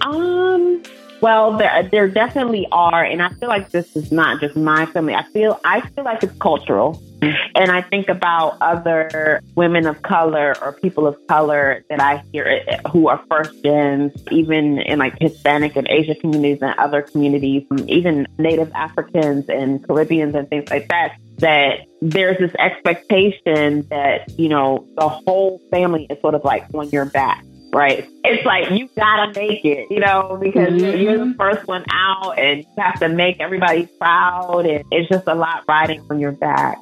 Um. 0.00 0.82
Well, 1.20 1.56
there, 1.56 1.88
there 1.90 2.08
definitely 2.08 2.66
are, 2.70 3.02
and 3.02 3.22
I 3.22 3.30
feel 3.30 3.48
like 3.48 3.70
this 3.70 3.96
is 3.96 4.12
not 4.12 4.40
just 4.40 4.56
my 4.56 4.86
family. 4.86 5.14
I 5.14 5.22
feel 5.24 5.58
I 5.64 5.80
feel 5.80 6.04
like 6.04 6.22
it's 6.22 6.36
cultural. 6.38 7.02
And 7.22 7.70
I 7.70 7.80
think 7.80 8.08
about 8.08 8.58
other 8.60 9.40
women 9.54 9.86
of 9.86 10.02
color 10.02 10.54
or 10.60 10.72
people 10.72 11.06
of 11.06 11.16
color 11.28 11.82
that 11.88 11.98
I 11.98 12.22
hear 12.30 12.44
eh, 12.44 12.64
eh, 12.66 12.88
who 12.90 13.08
are 13.08 13.24
first 13.30 13.62
gens, 13.64 14.12
even 14.30 14.78
in 14.80 14.98
like 14.98 15.18
Hispanic 15.18 15.76
and 15.76 15.88
Asian 15.88 16.16
communities 16.16 16.58
and 16.60 16.78
other 16.78 17.00
communities, 17.00 17.64
even 17.86 18.26
Native 18.36 18.70
Africans 18.74 19.48
and 19.48 19.82
Caribbeans 19.86 20.34
and 20.34 20.48
things 20.50 20.68
like 20.68 20.88
that, 20.88 21.16
that 21.38 21.86
there's 22.02 22.38
this 22.38 22.54
expectation 22.58 23.86
that, 23.88 24.30
you 24.38 24.50
know, 24.50 24.86
the 24.96 25.08
whole 25.08 25.60
family 25.70 26.06
is 26.10 26.20
sort 26.20 26.34
of 26.34 26.44
like 26.44 26.66
on 26.74 26.90
your 26.90 27.06
back 27.06 27.45
right? 27.72 28.08
It's 28.24 28.44
like 28.44 28.70
you 28.70 28.88
gotta 28.96 29.38
make 29.38 29.64
it, 29.64 29.90
you 29.90 30.00
know, 30.00 30.38
because 30.40 30.72
mm-hmm. 30.72 31.00
you're 31.00 31.18
the 31.18 31.34
first 31.38 31.66
one 31.66 31.84
out 31.90 32.38
and 32.38 32.60
you 32.60 32.82
have 32.82 32.98
to 33.00 33.08
make 33.08 33.40
everybody 33.40 33.86
proud 33.98 34.66
and 34.66 34.84
it's 34.90 35.08
just 35.08 35.26
a 35.26 35.34
lot 35.34 35.64
riding 35.68 36.04
on 36.10 36.18
your 36.18 36.32
back. 36.32 36.78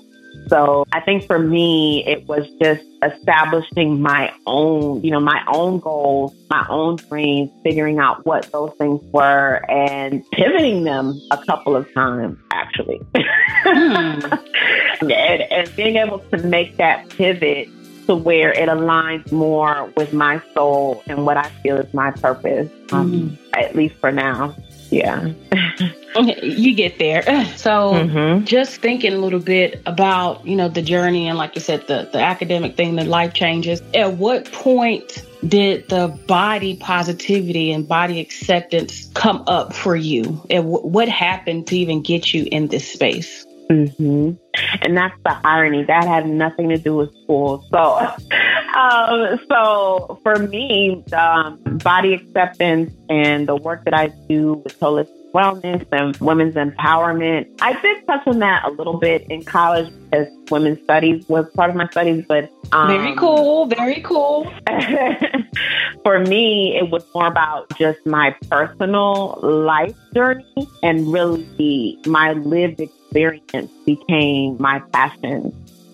So 0.48 0.84
I 0.92 1.00
think 1.00 1.24
for 1.24 1.38
me, 1.38 2.04
it 2.06 2.26
was 2.26 2.46
just 2.60 2.84
establishing 3.02 4.00
my 4.00 4.32
own, 4.46 5.02
you 5.02 5.10
know, 5.10 5.20
my 5.20 5.42
own 5.48 5.80
goals, 5.80 6.34
my 6.50 6.66
own 6.68 6.96
dreams, 6.96 7.50
figuring 7.62 7.98
out 7.98 8.26
what 8.26 8.50
those 8.52 8.72
things 8.78 9.00
were 9.12 9.64
and 9.70 10.22
pivoting 10.32 10.84
them 10.84 11.18
a 11.30 11.38
couple 11.44 11.74
of 11.76 11.92
times, 11.94 12.38
actually. 12.52 13.00
Hmm. 13.66 14.20
and, 15.10 15.42
and 15.50 15.74
being 15.74 15.96
able 15.96 16.18
to 16.18 16.36
make 16.38 16.76
that 16.76 17.08
pivot 17.08 17.68
to 18.06 18.14
where 18.14 18.52
it 18.52 18.68
aligns 18.68 19.30
more 19.32 19.92
with 19.96 20.12
my 20.12 20.40
soul 20.54 21.02
and 21.06 21.24
what 21.26 21.36
I 21.36 21.48
feel 21.62 21.76
is 21.76 21.92
my 21.94 22.10
purpose, 22.10 22.70
um, 22.92 23.12
mm-hmm. 23.12 23.54
at 23.54 23.74
least 23.74 23.96
for 23.96 24.12
now. 24.12 24.54
Yeah. 24.90 25.32
you 26.42 26.74
get 26.74 26.98
there. 26.98 27.22
So 27.56 27.94
mm-hmm. 27.94 28.44
just 28.44 28.80
thinking 28.80 29.14
a 29.14 29.16
little 29.16 29.40
bit 29.40 29.80
about, 29.86 30.46
you 30.46 30.54
know, 30.54 30.68
the 30.68 30.82
journey 30.82 31.28
and 31.28 31.38
like 31.38 31.54
you 31.54 31.62
said, 31.62 31.86
the, 31.86 32.08
the 32.12 32.20
academic 32.20 32.76
thing, 32.76 32.96
the 32.96 33.04
life 33.04 33.32
changes. 33.32 33.80
At 33.94 34.14
what 34.14 34.50
point 34.52 35.24
did 35.46 35.88
the 35.88 36.08
body 36.26 36.76
positivity 36.76 37.72
and 37.72 37.86
body 37.88 38.20
acceptance 38.20 39.08
come 39.14 39.44
up 39.46 39.72
for 39.72 39.96
you? 39.96 40.44
And 40.50 40.64
w- 40.64 40.86
what 40.86 41.08
happened 41.08 41.66
to 41.68 41.76
even 41.78 42.02
get 42.02 42.34
you 42.34 42.46
in 42.50 42.68
this 42.68 42.92
space? 42.92 43.43
Mm-hmm. 43.70 44.32
And 44.82 44.96
that's 44.96 45.16
the 45.24 45.36
irony. 45.44 45.84
That 45.84 46.04
had 46.04 46.28
nothing 46.28 46.68
to 46.68 46.78
do 46.78 46.96
with 46.96 47.10
school. 47.22 47.64
So, 47.70 47.78
um, 48.78 49.40
so 49.48 50.20
for 50.22 50.38
me, 50.38 51.04
um, 51.12 51.60
body 51.82 52.14
acceptance 52.14 52.92
and 53.08 53.48
the 53.48 53.56
work 53.56 53.84
that 53.84 53.94
I 53.94 54.08
do 54.28 54.54
with 54.64 54.78
holistic 54.78 55.24
wellness 55.34 55.84
and 55.90 56.16
women's 56.18 56.54
empowerment. 56.54 57.48
I 57.60 57.72
did 57.82 58.06
touch 58.06 58.24
on 58.26 58.38
that 58.38 58.64
a 58.64 58.70
little 58.70 58.98
bit 58.98 59.26
in 59.28 59.42
college 59.44 59.92
as 60.12 60.28
women's 60.48 60.80
studies 60.84 61.28
was 61.28 61.50
part 61.54 61.70
of 61.70 61.76
my 61.76 61.88
studies, 61.88 62.24
but 62.28 62.50
um, 62.70 62.86
very 62.86 63.16
cool, 63.16 63.66
very 63.66 64.00
cool. 64.00 64.50
for 66.04 66.20
me, 66.20 66.76
it 66.76 66.88
was 66.88 67.04
more 67.14 67.26
about 67.26 67.76
just 67.76 67.98
my 68.06 68.34
personal 68.48 69.40
life 69.42 69.96
journey 70.14 70.68
and 70.84 71.12
really 71.12 71.98
my 72.06 72.32
lived 72.32 72.78
experience 72.78 73.03
became 73.14 74.56
my 74.60 74.80
passion. 74.92 75.52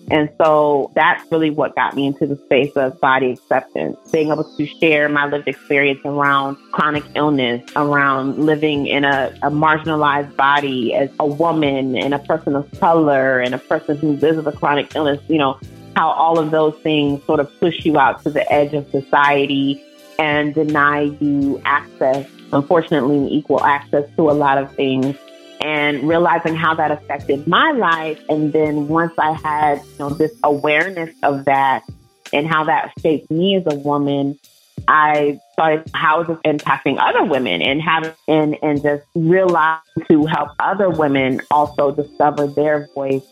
And 0.09 0.29
so 0.37 0.91
that's 0.93 1.31
really 1.31 1.51
what 1.51 1.73
got 1.73 1.95
me 1.95 2.05
into 2.05 2.27
the 2.27 2.35
space 2.35 2.73
of 2.75 2.99
body 2.99 3.31
acceptance, 3.31 3.97
being 4.11 4.29
able 4.29 4.43
to 4.43 4.65
share 4.65 5.07
my 5.07 5.25
lived 5.25 5.47
experience 5.47 6.01
around 6.03 6.57
chronic 6.73 7.05
illness, 7.15 7.63
around 7.77 8.37
living 8.37 8.87
in 8.87 9.05
a, 9.05 9.33
a 9.41 9.49
marginalized 9.49 10.35
body 10.35 10.93
as 10.93 11.09
a 11.17 11.25
woman 11.25 11.95
and 11.95 12.13
a 12.13 12.19
person 12.19 12.57
of 12.57 12.69
color 12.77 13.39
and 13.39 13.55
a 13.55 13.57
person 13.57 13.95
who 13.97 14.13
lives 14.17 14.35
with 14.35 14.47
a 14.47 14.51
chronic 14.51 14.93
illness, 14.95 15.21
you 15.29 15.37
know, 15.37 15.57
how 15.95 16.09
all 16.09 16.37
of 16.37 16.51
those 16.51 16.75
things 16.79 17.23
sort 17.23 17.39
of 17.39 17.49
push 17.61 17.85
you 17.85 17.97
out 17.97 18.21
to 18.23 18.29
the 18.29 18.51
edge 18.51 18.73
of 18.73 18.89
society 18.91 19.81
and 20.19 20.53
deny 20.53 21.03
you 21.21 21.61
access, 21.63 22.27
unfortunately, 22.51 23.33
equal 23.33 23.63
access 23.63 24.05
to 24.17 24.29
a 24.29 24.33
lot 24.33 24.57
of 24.57 24.73
things 24.75 25.15
and 25.61 26.07
realizing 26.07 26.55
how 26.55 26.73
that 26.75 26.91
affected 26.91 27.47
my 27.47 27.71
life. 27.71 28.19
And 28.29 28.51
then 28.51 28.87
once 28.87 29.13
I 29.17 29.33
had, 29.33 29.81
you 29.83 29.99
know, 29.99 30.09
this 30.09 30.33
awareness 30.43 31.13
of 31.23 31.45
that 31.45 31.83
and 32.33 32.47
how 32.47 32.65
that 32.65 32.93
shaped 33.01 33.29
me 33.29 33.55
as 33.55 33.63
a 33.65 33.75
woman, 33.75 34.39
I 34.87 35.39
started 35.53 35.89
how 35.93 36.21
is 36.21 36.27
this 36.27 36.37
impacting 36.45 36.97
other 36.99 37.23
women 37.23 37.61
and 37.61 37.81
having 37.81 38.13
and 38.27 38.57
and 38.63 38.81
just 38.81 39.03
realize 39.13 39.79
to 40.07 40.25
help 40.25 40.49
other 40.59 40.89
women 40.89 41.41
also 41.51 41.91
discover 41.91 42.47
their 42.47 42.87
voice 42.95 43.23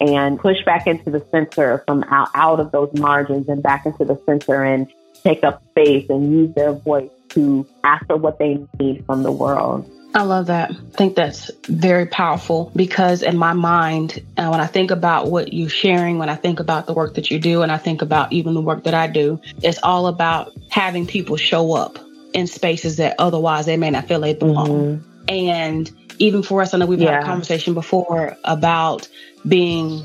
and 0.00 0.38
push 0.38 0.56
back 0.64 0.86
into 0.86 1.10
the 1.10 1.24
center 1.30 1.82
from 1.86 2.04
out, 2.10 2.28
out 2.34 2.60
of 2.60 2.72
those 2.72 2.92
margins 2.94 3.48
and 3.48 3.62
back 3.62 3.86
into 3.86 4.04
the 4.04 4.20
center 4.26 4.64
and 4.64 4.92
take 5.22 5.42
up 5.44 5.62
space 5.70 6.06
and 6.10 6.32
use 6.32 6.54
their 6.54 6.72
voice 6.72 7.10
to 7.30 7.66
ask 7.84 8.04
for 8.06 8.16
what 8.16 8.38
they 8.38 8.58
need 8.78 9.04
from 9.06 9.22
the 9.22 9.32
world. 9.32 9.90
I 10.14 10.22
love 10.22 10.46
that. 10.46 10.70
I 10.70 10.96
think 10.96 11.14
that's 11.14 11.50
very 11.68 12.06
powerful 12.06 12.72
because 12.74 13.22
in 13.22 13.36
my 13.36 13.52
mind, 13.52 14.24
uh, 14.38 14.48
when 14.48 14.60
I 14.60 14.66
think 14.66 14.90
about 14.90 15.30
what 15.30 15.52
you're 15.52 15.68
sharing, 15.68 16.18
when 16.18 16.30
I 16.30 16.36
think 16.36 16.58
about 16.58 16.86
the 16.86 16.94
work 16.94 17.14
that 17.14 17.30
you 17.30 17.38
do, 17.38 17.62
and 17.62 17.70
I 17.70 17.76
think 17.76 18.00
about 18.00 18.32
even 18.32 18.54
the 18.54 18.62
work 18.62 18.84
that 18.84 18.94
I 18.94 19.08
do, 19.08 19.40
it's 19.62 19.78
all 19.82 20.06
about 20.06 20.52
having 20.70 21.06
people 21.06 21.36
show 21.36 21.74
up 21.74 21.98
in 22.32 22.46
spaces 22.46 22.96
that 22.96 23.14
otherwise 23.18 23.66
they 23.66 23.76
may 23.76 23.90
not 23.90 24.08
feel 24.08 24.20
they 24.20 24.34
belong. 24.34 24.68
Mm-hmm. 24.68 25.24
And 25.28 25.90
even 26.18 26.42
for 26.42 26.62
us, 26.62 26.72
I 26.72 26.78
know 26.78 26.86
we've 26.86 27.00
yeah. 27.00 27.12
had 27.12 27.22
a 27.22 27.26
conversation 27.26 27.74
before 27.74 28.36
about 28.44 29.08
being 29.46 30.02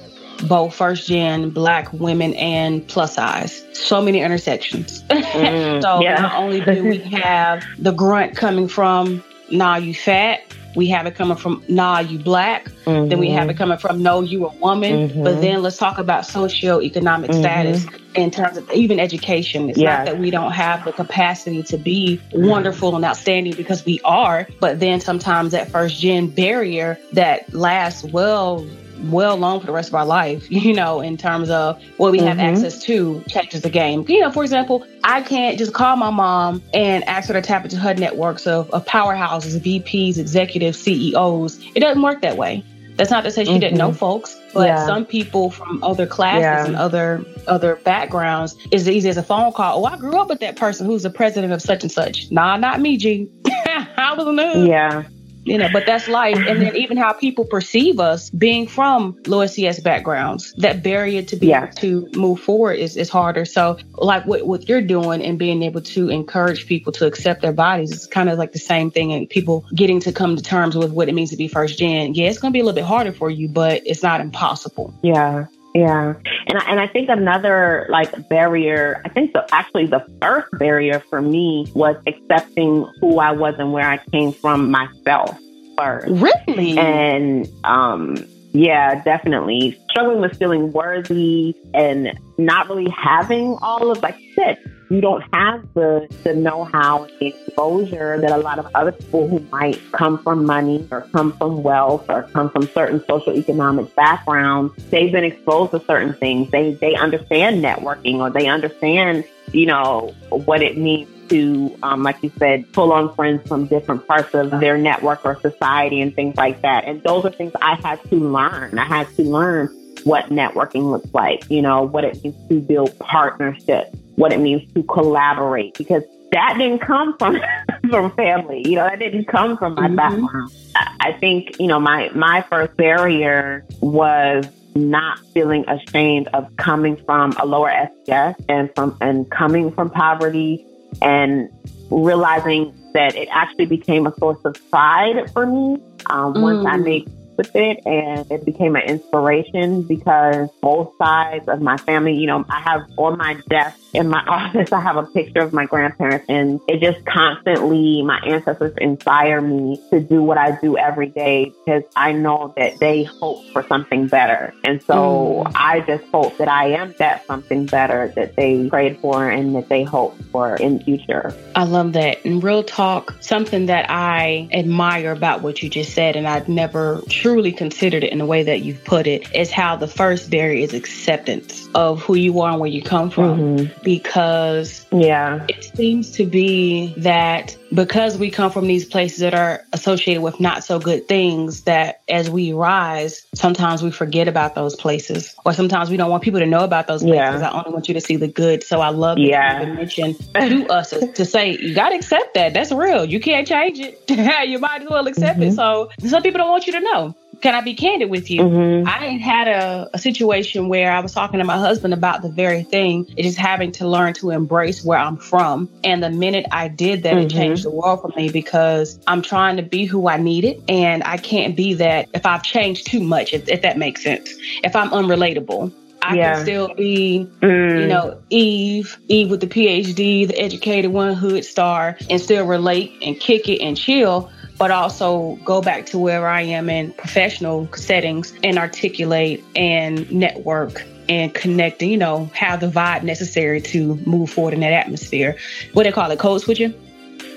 both 0.47 0.73
first 0.73 1.07
gen 1.07 1.51
black 1.51 1.91
women 1.93 2.33
and 2.33 2.87
plus 2.87 3.15
size. 3.15 3.63
So 3.73 4.01
many 4.01 4.21
intersections. 4.21 5.03
Mm, 5.31 5.81
so 5.81 6.01
yeah. 6.01 6.15
not 6.15 6.35
only 6.35 6.59
do 6.59 6.83
we 6.83 6.97
have 7.21 7.63
the 7.79 7.91
grunt 7.91 8.35
coming 8.35 8.67
from 8.67 9.23
nah, 9.51 9.75
you 9.75 9.93
fat, 9.93 10.41
We 10.75 10.87
have 10.87 11.05
it 11.05 11.15
coming 11.15 11.37
from, 11.37 11.63
nah, 11.67 11.99
you 11.99 12.17
black. 12.17 12.69
Mm-hmm. 12.85 13.09
Then 13.09 13.19
we 13.19 13.29
have 13.29 13.49
it 13.49 13.57
coming 13.57 13.77
from, 13.77 14.01
no, 14.01 14.21
you 14.21 14.45
a 14.45 14.55
woman. 14.55 15.09
Mm-hmm. 15.09 15.23
But 15.23 15.41
then 15.41 15.61
let's 15.61 15.77
talk 15.77 15.97
about 15.97 16.23
socioeconomic 16.23 17.27
mm-hmm. 17.27 17.39
status 17.39 17.85
in 18.15 18.31
terms 18.31 18.57
of 18.57 18.69
even 18.71 18.99
education. 18.99 19.69
It's 19.69 19.79
yeah. 19.79 19.97
not 19.97 20.05
that 20.05 20.19
we 20.19 20.31
don't 20.31 20.51
have 20.51 20.85
the 20.85 20.93
capacity 20.93 21.63
to 21.63 21.77
be 21.77 22.21
wonderful 22.33 22.95
and 22.95 23.03
outstanding 23.03 23.53
because 23.55 23.85
we 23.85 23.99
are, 24.05 24.47
but 24.59 24.79
then 24.79 25.01
sometimes 25.01 25.51
that 25.51 25.69
first 25.69 25.99
gen 25.99 26.27
barrier 26.27 26.97
that 27.13 27.53
lasts 27.53 28.03
well 28.03 28.65
well 29.09 29.37
known 29.37 29.59
for 29.59 29.65
the 29.65 29.71
rest 29.71 29.89
of 29.89 29.95
our 29.95 30.05
life, 30.05 30.49
you 30.51 30.73
know, 30.73 31.01
in 31.01 31.17
terms 31.17 31.49
of 31.49 31.81
what 31.97 32.11
we 32.11 32.19
mm-hmm. 32.19 32.27
have 32.27 32.39
access 32.39 32.81
to 32.83 33.23
changes 33.27 33.61
the 33.61 33.69
game. 33.69 34.05
You 34.07 34.21
know, 34.21 34.31
for 34.31 34.43
example, 34.43 34.85
I 35.03 35.21
can't 35.21 35.57
just 35.57 35.73
call 35.73 35.95
my 35.95 36.09
mom 36.09 36.61
and 36.73 37.03
ask 37.05 37.27
her 37.27 37.33
to 37.33 37.41
tap 37.41 37.63
into 37.63 37.77
her 37.77 37.93
networks 37.93 38.47
of, 38.47 38.69
of 38.71 38.85
powerhouses, 38.85 39.59
VPs, 39.59 40.17
executives, 40.17 40.79
CEOs. 40.79 41.59
It 41.75 41.79
doesn't 41.79 42.01
work 42.01 42.21
that 42.21 42.37
way. 42.37 42.63
That's 42.97 43.09
not 43.09 43.23
to 43.23 43.31
say 43.31 43.45
she 43.45 43.51
mm-hmm. 43.51 43.59
didn't 43.61 43.77
know 43.77 43.89
mm-hmm. 43.89 43.97
folks, 43.97 44.39
but 44.53 44.67
yeah. 44.67 44.85
some 44.85 45.05
people 45.05 45.49
from 45.49 45.83
other 45.83 46.05
classes 46.05 46.41
yeah. 46.41 46.65
and 46.65 46.75
other 46.75 47.25
other 47.47 47.77
backgrounds 47.77 48.55
is 48.71 48.83
as 48.83 48.89
easy 48.89 49.09
as 49.09 49.17
a 49.17 49.23
phone 49.23 49.53
call. 49.53 49.83
Oh, 49.83 49.85
I 49.85 49.97
grew 49.97 50.19
up 50.19 50.29
with 50.29 50.41
that 50.41 50.55
person 50.55 50.85
who's 50.85 51.03
the 51.03 51.09
president 51.09 51.53
of 51.53 51.61
such 51.61 51.83
and 51.83 51.91
such. 51.91 52.29
Nah, 52.31 52.57
not 52.57 52.79
me, 52.79 52.97
G. 52.97 53.29
I 53.47 54.13
was 54.15 54.27
a 54.27 54.31
nerd. 54.31 54.67
Yeah 54.67 55.05
you 55.43 55.57
know, 55.57 55.67
but 55.71 55.85
that's 55.85 56.07
life. 56.07 56.37
And 56.37 56.61
then 56.61 56.75
even 56.75 56.97
how 56.97 57.13
people 57.13 57.45
perceive 57.45 57.99
us 57.99 58.29
being 58.29 58.67
from 58.67 59.17
low 59.27 59.45
SES 59.45 59.79
backgrounds, 59.79 60.53
that 60.57 60.83
barrier 60.83 61.21
to 61.23 61.35
be 61.35 61.47
yeah. 61.47 61.63
able 61.63 61.73
to 61.73 62.09
move 62.15 62.39
forward 62.39 62.73
is, 62.73 62.97
is 62.97 63.09
harder. 63.09 63.45
So 63.45 63.77
like 63.93 64.25
what, 64.25 64.45
what 64.45 64.69
you're 64.69 64.81
doing 64.81 65.21
and 65.21 65.39
being 65.39 65.63
able 65.63 65.81
to 65.81 66.09
encourage 66.09 66.67
people 66.67 66.91
to 66.93 67.05
accept 67.05 67.41
their 67.41 67.53
bodies 67.53 67.91
is 67.91 68.07
kind 68.07 68.29
of 68.29 68.37
like 68.37 68.51
the 68.53 68.59
same 68.59 68.91
thing 68.91 69.13
and 69.13 69.29
people 69.29 69.65
getting 69.73 69.99
to 70.01 70.11
come 70.11 70.35
to 70.35 70.43
terms 70.43 70.75
with 70.75 70.91
what 70.91 71.09
it 71.09 71.15
means 71.15 71.31
to 71.31 71.37
be 71.37 71.47
first 71.47 71.79
gen. 71.79 72.13
Yeah, 72.13 72.29
it's 72.29 72.39
going 72.39 72.51
to 72.51 72.55
be 72.55 72.59
a 72.59 72.63
little 72.63 72.75
bit 72.75 72.85
harder 72.85 73.11
for 73.11 73.29
you, 73.29 73.47
but 73.47 73.81
it's 73.85 74.03
not 74.03 74.21
impossible. 74.21 74.93
Yeah. 75.01 75.47
Yeah. 75.73 76.15
And 76.51 76.59
I, 76.59 76.69
and 76.69 76.79
I 76.81 76.87
think 76.87 77.07
another 77.07 77.87
like 77.89 78.27
barrier, 78.27 79.01
I 79.05 79.09
think 79.09 79.31
the 79.31 79.47
actually 79.53 79.85
the 79.85 80.05
first 80.21 80.49
barrier 80.59 80.99
for 81.09 81.21
me 81.21 81.71
was 81.73 81.95
accepting 82.05 82.91
who 82.99 83.19
I 83.19 83.31
was 83.31 83.55
and 83.57 83.71
where 83.71 83.89
I 83.89 83.97
came 84.11 84.33
from 84.33 84.69
myself 84.69 85.37
first. 85.77 86.09
Really? 86.09 86.77
And 86.77 87.47
um 87.63 88.17
yeah, 88.51 89.01
definitely. 89.01 89.79
Struggling 89.89 90.19
with 90.19 90.37
feeling 90.37 90.73
worthy 90.73 91.55
and 91.73 92.19
not 92.37 92.67
really 92.67 92.89
having 92.89 93.57
all 93.61 93.89
of 93.89 94.03
like 94.03 94.17
said, 94.35 94.57
you 94.91 94.99
don't 94.99 95.23
have 95.33 95.73
the, 95.73 96.05
the 96.23 96.33
know-how 96.33 97.03
and 97.03 97.19
the 97.19 97.27
exposure 97.27 98.19
that 98.19 98.31
a 98.31 98.37
lot 98.37 98.59
of 98.59 98.67
other 98.75 98.91
people 98.91 99.27
who 99.27 99.39
might 99.49 99.79
come 99.93 100.21
from 100.21 100.45
money 100.45 100.85
or 100.91 101.07
come 101.13 101.31
from 101.37 101.63
wealth 101.63 102.05
or 102.09 102.23
come 102.23 102.49
from 102.49 102.67
certain 102.67 103.01
social 103.07 103.33
economic 103.33 103.95
backgrounds, 103.95 104.73
they've 104.89 105.11
been 105.11 105.23
exposed 105.23 105.71
to 105.71 105.79
certain 105.85 106.13
things. 106.13 106.51
They 106.51 106.73
they 106.73 106.95
understand 106.95 107.63
networking 107.63 108.15
or 108.15 108.29
they 108.29 108.47
understand, 108.47 109.23
you 109.53 109.65
know, 109.65 110.13
what 110.29 110.61
it 110.61 110.77
means 110.77 111.07
to, 111.29 111.73
um, 111.83 112.03
like 112.03 112.21
you 112.21 112.31
said, 112.37 112.69
pull 112.73 112.91
on 112.91 113.15
friends 113.15 113.47
from 113.47 113.67
different 113.67 114.05
parts 114.05 114.33
of 114.33 114.51
their 114.59 114.77
network 114.77 115.23
or 115.23 115.39
society 115.39 116.01
and 116.01 116.13
things 116.13 116.35
like 116.35 116.61
that. 116.63 116.83
And 116.83 117.01
those 117.03 117.23
are 117.23 117.31
things 117.31 117.53
I 117.61 117.75
had 117.75 118.03
to 118.09 118.17
learn. 118.17 118.77
I 118.77 118.83
had 118.83 119.07
to 119.15 119.23
learn 119.23 119.67
what 120.03 120.25
networking 120.25 120.91
looks 120.91 121.13
like, 121.13 121.49
you 121.49 121.61
know, 121.61 121.83
what 121.83 122.03
it 122.03 122.21
means 122.21 122.35
to 122.49 122.59
build 122.59 122.97
partnerships 122.99 124.00
what 124.15 124.33
it 124.33 124.39
means 124.39 124.71
to 124.73 124.83
collaborate 124.83 125.73
because 125.77 126.03
that 126.31 126.55
didn't 126.57 126.79
come 126.79 127.17
from 127.17 127.37
from 127.89 128.11
family. 128.15 128.63
You 128.65 128.75
know, 128.75 128.83
that 128.85 128.99
didn't 128.99 129.25
come 129.25 129.57
from 129.57 129.75
my 129.75 129.87
mm-hmm. 129.87 129.95
background. 129.95 130.51
I 130.75 131.13
think, 131.13 131.59
you 131.59 131.67
know, 131.67 131.79
my 131.79 132.09
my 132.09 132.41
first 132.49 132.75
barrier 132.77 133.65
was 133.81 134.45
not 134.75 135.19
feeling 135.33 135.67
ashamed 135.67 136.29
of 136.33 136.55
coming 136.57 136.95
from 136.95 137.33
a 137.33 137.45
lower 137.45 137.71
SES 138.05 138.35
and 138.47 138.69
from 138.75 138.97
and 139.01 139.29
coming 139.29 139.71
from 139.71 139.89
poverty 139.89 140.65
and 141.01 141.49
realizing 141.89 142.73
that 142.93 143.15
it 143.15 143.27
actually 143.31 143.65
became 143.65 144.07
a 144.07 144.15
source 144.17 144.39
of 144.45 144.55
pride 144.69 145.29
for 145.31 145.45
me 145.45 145.81
um, 146.09 146.33
mm. 146.33 146.41
once 146.41 146.65
I 146.65 146.77
mm. 146.77 146.83
made 146.83 147.11
with 147.37 147.55
it 147.55 147.81
and 147.85 148.29
it 148.31 148.45
became 148.45 148.75
an 148.75 148.83
inspiration 148.83 149.83
because 149.83 150.49
both 150.61 150.93
sides 150.97 151.47
of 151.47 151.61
my 151.61 151.77
family, 151.77 152.13
you 152.13 152.27
know, 152.27 152.45
I 152.49 152.59
have 152.61 152.81
on 152.97 153.17
my 153.17 153.39
desk 153.49 153.79
in 153.93 154.07
my 154.07 154.19
office, 154.27 154.71
I 154.71 154.81
have 154.81 154.97
a 154.97 155.03
picture 155.03 155.41
of 155.41 155.53
my 155.53 155.65
grandparents 155.65 156.25
and 156.29 156.59
it 156.67 156.81
just 156.81 157.05
constantly, 157.05 158.01
my 158.03 158.19
ancestors 158.25 158.73
inspire 158.77 159.41
me 159.41 159.81
to 159.91 159.99
do 159.99 160.21
what 160.21 160.37
I 160.37 160.59
do 160.59 160.77
every 160.77 161.07
day 161.07 161.53
because 161.65 161.83
I 161.95 162.11
know 162.11 162.53
that 162.57 162.79
they 162.79 163.03
hope 163.03 163.45
for 163.51 163.63
something 163.67 164.07
better. 164.07 164.53
And 164.63 164.81
so 164.83 165.43
mm. 165.45 165.51
I 165.55 165.81
just 165.81 166.03
hope 166.05 166.37
that 166.37 166.47
I 166.47 166.67
am 166.71 166.93
that 166.99 167.25
something 167.25 167.65
better 167.65 168.11
that 168.15 168.35
they 168.35 168.69
prayed 168.69 168.99
for 168.99 169.29
and 169.29 169.55
that 169.55 169.69
they 169.69 169.83
hope 169.83 170.17
for 170.31 170.55
in 170.55 170.77
the 170.77 170.83
future. 170.83 171.35
I 171.55 171.63
love 171.63 171.93
that. 171.93 172.23
And 172.25 172.43
real 172.43 172.63
talk, 172.63 173.15
something 173.21 173.67
that 173.67 173.87
I 173.89 174.47
admire 174.51 175.11
about 175.11 175.41
what 175.41 175.61
you 175.61 175.69
just 175.69 175.93
said, 175.93 176.15
and 176.15 176.27
I've 176.27 176.49
never 176.49 177.01
truly 177.21 177.51
considered 177.51 178.03
it 178.03 178.11
in 178.11 178.17
the 178.17 178.25
way 178.25 178.43
that 178.43 178.61
you've 178.61 178.83
put 178.83 179.05
it, 179.05 179.33
is 179.35 179.51
how 179.51 179.75
the 179.75 179.87
first 179.87 180.31
barrier 180.31 180.63
is 180.63 180.73
acceptance 180.73 181.67
of 181.75 182.01
who 182.01 182.15
you 182.15 182.41
are 182.41 182.51
and 182.51 182.59
where 182.59 182.69
you 182.69 182.81
come 182.81 183.09
from. 183.09 183.57
Mm-hmm 183.57 183.81
because 183.83 184.85
yeah, 184.91 185.45
it 185.49 185.63
seems 185.75 186.11
to 186.11 186.25
be 186.25 186.93
that 186.97 187.55
because 187.73 188.17
we 188.17 188.29
come 188.29 188.51
from 188.51 188.67
these 188.67 188.85
places 188.85 189.19
that 189.19 189.33
are 189.33 189.63
associated 189.73 190.21
with 190.21 190.39
not 190.39 190.63
so 190.63 190.79
good 190.79 191.07
things 191.07 191.63
that 191.63 192.01
as 192.09 192.29
we 192.29 192.53
rise, 192.53 193.25
sometimes 193.33 193.81
we 193.81 193.91
forget 193.91 194.27
about 194.27 194.55
those 194.55 194.75
places 194.75 195.35
or 195.45 195.53
sometimes 195.53 195.89
we 195.89 195.97
don't 195.97 196.09
want 196.09 196.23
people 196.23 196.39
to 196.39 196.45
know 196.45 196.63
about 196.63 196.87
those 196.87 197.01
places. 197.01 197.41
Yeah. 197.41 197.49
I 197.49 197.57
only 197.57 197.71
want 197.71 197.87
you 197.87 197.93
to 197.93 198.01
see 198.01 198.17
the 198.17 198.27
good. 198.27 198.63
So 198.63 198.81
I 198.81 198.89
love 198.89 199.17
that 199.17 199.23
yeah. 199.23 199.61
you 199.63 199.73
mention 199.73 200.15
to 200.15 200.67
us 200.69 200.89
to 200.89 201.25
say, 201.25 201.57
you 201.57 201.73
got 201.73 201.89
to 201.89 201.95
accept 201.95 202.33
that. 202.35 202.53
That's 202.53 202.71
real. 202.71 203.05
You 203.05 203.19
can't 203.19 203.47
change 203.47 203.79
it. 203.79 204.03
you 204.49 204.59
might 204.59 204.81
as 204.81 204.89
well 204.89 205.07
accept 205.07 205.39
mm-hmm. 205.39 205.49
it. 205.49 205.53
So 205.53 205.89
some 206.07 206.23
people 206.23 206.39
don't 206.39 206.49
want 206.49 206.67
you 206.67 206.73
to 206.73 206.81
know 206.81 207.15
can 207.41 207.55
I 207.55 207.61
be 207.61 207.73
candid 207.73 208.09
with 208.09 208.29
you? 208.29 208.41
Mm-hmm. 208.41 208.87
I 208.87 209.17
had 209.17 209.47
a, 209.47 209.89
a, 209.93 209.99
situation 209.99 210.69
where 210.69 210.91
I 210.91 210.99
was 210.99 211.13
talking 211.13 211.39
to 211.39 211.45
my 211.45 211.57
husband 211.57 211.93
about 211.93 212.21
the 212.21 212.29
very 212.29 212.63
thing. 212.63 213.05
It 213.17 213.25
is 213.25 213.31
just 213.31 213.37
having 213.37 213.71
to 213.73 213.87
learn 213.87 214.13
to 214.15 214.29
embrace 214.29 214.83
where 214.83 214.99
I'm 214.99 215.17
from. 215.17 215.69
And 215.83 216.03
the 216.03 216.09
minute 216.09 216.45
I 216.51 216.67
did 216.67 217.03
that, 217.03 217.15
mm-hmm. 217.15 217.25
it 217.25 217.29
changed 217.31 217.63
the 217.65 217.71
world 217.71 218.01
for 218.01 218.11
me 218.15 218.29
because 218.29 218.99
I'm 219.07 219.21
trying 219.21 219.57
to 219.57 219.63
be 219.63 219.85
who 219.85 220.07
I 220.07 220.17
needed. 220.17 220.63
And 220.69 221.03
I 221.03 221.17
can't 221.17 221.55
be 221.55 221.73
that 221.75 222.09
if 222.13 222.25
I've 222.25 222.43
changed 222.43 222.87
too 222.87 223.01
much, 223.01 223.33
if, 223.33 223.47
if 223.47 223.63
that 223.63 223.77
makes 223.77 224.03
sense. 224.03 224.33
If 224.63 224.75
I'm 224.75 224.89
unrelatable. 224.89 225.73
I 226.03 226.15
yeah. 226.15 226.33
can 226.33 226.43
still 226.43 226.73
be, 226.73 227.29
mm. 227.41 227.81
you 227.81 227.87
know, 227.87 228.19
Eve, 228.31 228.97
Eve 229.07 229.29
with 229.29 229.39
the 229.39 229.45
PhD, 229.45 230.27
the 230.27 230.35
educated 230.35 230.91
one, 230.91 231.13
hood 231.13 231.45
star, 231.45 231.95
and 232.09 232.19
still 232.19 232.47
relate 232.47 232.91
and 233.03 233.19
kick 233.19 233.47
it 233.47 233.61
and 233.61 233.77
chill 233.77 234.31
but 234.61 234.69
also 234.69 235.39
go 235.43 235.59
back 235.59 235.87
to 235.87 235.97
where 235.97 236.27
I 236.27 236.41
am 236.41 236.69
in 236.69 236.93
professional 236.93 237.67
settings 237.73 238.31
and 238.43 238.59
articulate 238.59 239.43
and 239.55 240.09
network 240.11 240.85
and 241.09 241.33
connect 241.33 241.81
and, 241.81 241.89
you 241.89 241.97
know, 241.97 242.29
have 242.35 242.59
the 242.59 242.67
vibe 242.67 243.01
necessary 243.01 243.59
to 243.59 243.95
move 244.05 244.29
forward 244.29 244.53
in 244.53 244.59
that 244.59 244.71
atmosphere. 244.71 245.35
What 245.73 245.85
they 245.85 245.91
call 245.91 246.11
it, 246.11 246.19
code 246.19 246.41
switching? 246.41 246.75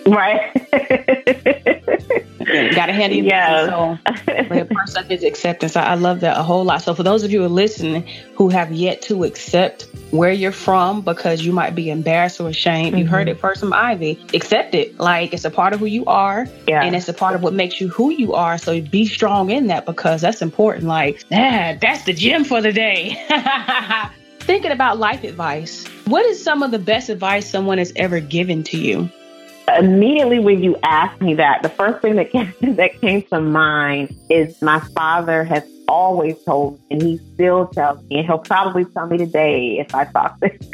Right. 0.06 0.52
Got 2.74 2.86
to 2.86 2.92
handle 2.92 3.18
your 3.18 3.26
yeah. 3.26 3.66
So 3.66 3.98
the 4.26 4.68
first 4.74 4.92
step 4.92 5.10
is 5.10 5.24
acceptance. 5.24 5.76
I, 5.76 5.84
I 5.84 5.94
love 5.94 6.20
that 6.20 6.38
a 6.38 6.42
whole 6.42 6.64
lot. 6.64 6.82
So 6.82 6.94
for 6.94 7.02
those 7.02 7.22
of 7.22 7.30
you 7.30 7.40
who 7.40 7.46
are 7.46 7.48
listening 7.48 8.06
who 8.34 8.48
have 8.48 8.72
yet 8.72 9.02
to 9.02 9.24
accept 9.24 9.88
where 10.10 10.32
you're 10.32 10.52
from 10.52 11.00
because 11.00 11.44
you 11.44 11.52
might 11.52 11.74
be 11.74 11.90
embarrassed 11.90 12.40
or 12.40 12.48
ashamed, 12.48 12.92
mm-hmm. 12.92 12.98
you 12.98 13.06
heard 13.06 13.28
it 13.28 13.38
first 13.38 13.60
from 13.60 13.72
Ivy. 13.72 14.24
Accept 14.34 14.74
it. 14.74 14.98
Like 14.98 15.32
it's 15.32 15.44
a 15.44 15.50
part 15.50 15.72
of 15.72 15.80
who 15.80 15.86
you 15.86 16.04
are. 16.06 16.46
Yeah. 16.68 16.82
And 16.82 16.94
it's 16.94 17.08
a 17.08 17.14
part 17.14 17.34
of 17.34 17.42
what 17.42 17.52
makes 17.54 17.80
you 17.80 17.88
who 17.88 18.10
you 18.10 18.34
are. 18.34 18.58
So 18.58 18.80
be 18.80 19.06
strong 19.06 19.50
in 19.50 19.68
that 19.68 19.86
because 19.86 20.20
that's 20.20 20.42
important. 20.42 20.84
Like, 20.86 21.24
ah, 21.32 21.76
that's 21.80 22.04
the 22.04 22.12
gym 22.12 22.44
for 22.44 22.60
the 22.60 22.72
day. 22.72 23.20
Thinking 24.40 24.72
about 24.72 24.98
life 24.98 25.24
advice. 25.24 25.86
What 26.06 26.26
is 26.26 26.42
some 26.42 26.62
of 26.62 26.70
the 26.70 26.78
best 26.78 27.08
advice 27.08 27.48
someone 27.48 27.78
has 27.78 27.92
ever 27.96 28.20
given 28.20 28.62
to 28.64 28.78
you? 28.78 29.08
Immediately 29.78 30.40
when 30.40 30.62
you 30.62 30.76
asked 30.82 31.20
me 31.20 31.34
that, 31.34 31.62
the 31.62 31.68
first 31.68 32.02
thing 32.02 32.16
that 32.16 32.30
came, 32.30 32.52
that 32.76 33.00
came 33.00 33.22
to 33.22 33.40
mind 33.40 34.14
is 34.28 34.60
my 34.60 34.80
father 34.94 35.44
has 35.44 35.64
always 35.88 36.42
told 36.44 36.74
me, 36.74 36.86
and 36.90 37.02
he 37.02 37.20
still 37.34 37.66
tells 37.68 38.02
me, 38.08 38.18
and 38.18 38.26
he'll 38.26 38.38
probably 38.38 38.84
tell 38.84 39.06
me 39.06 39.18
today 39.18 39.78
if 39.78 39.94
I 39.94 40.04
talk 40.04 40.38
to 40.40 40.48
him, 40.48 40.58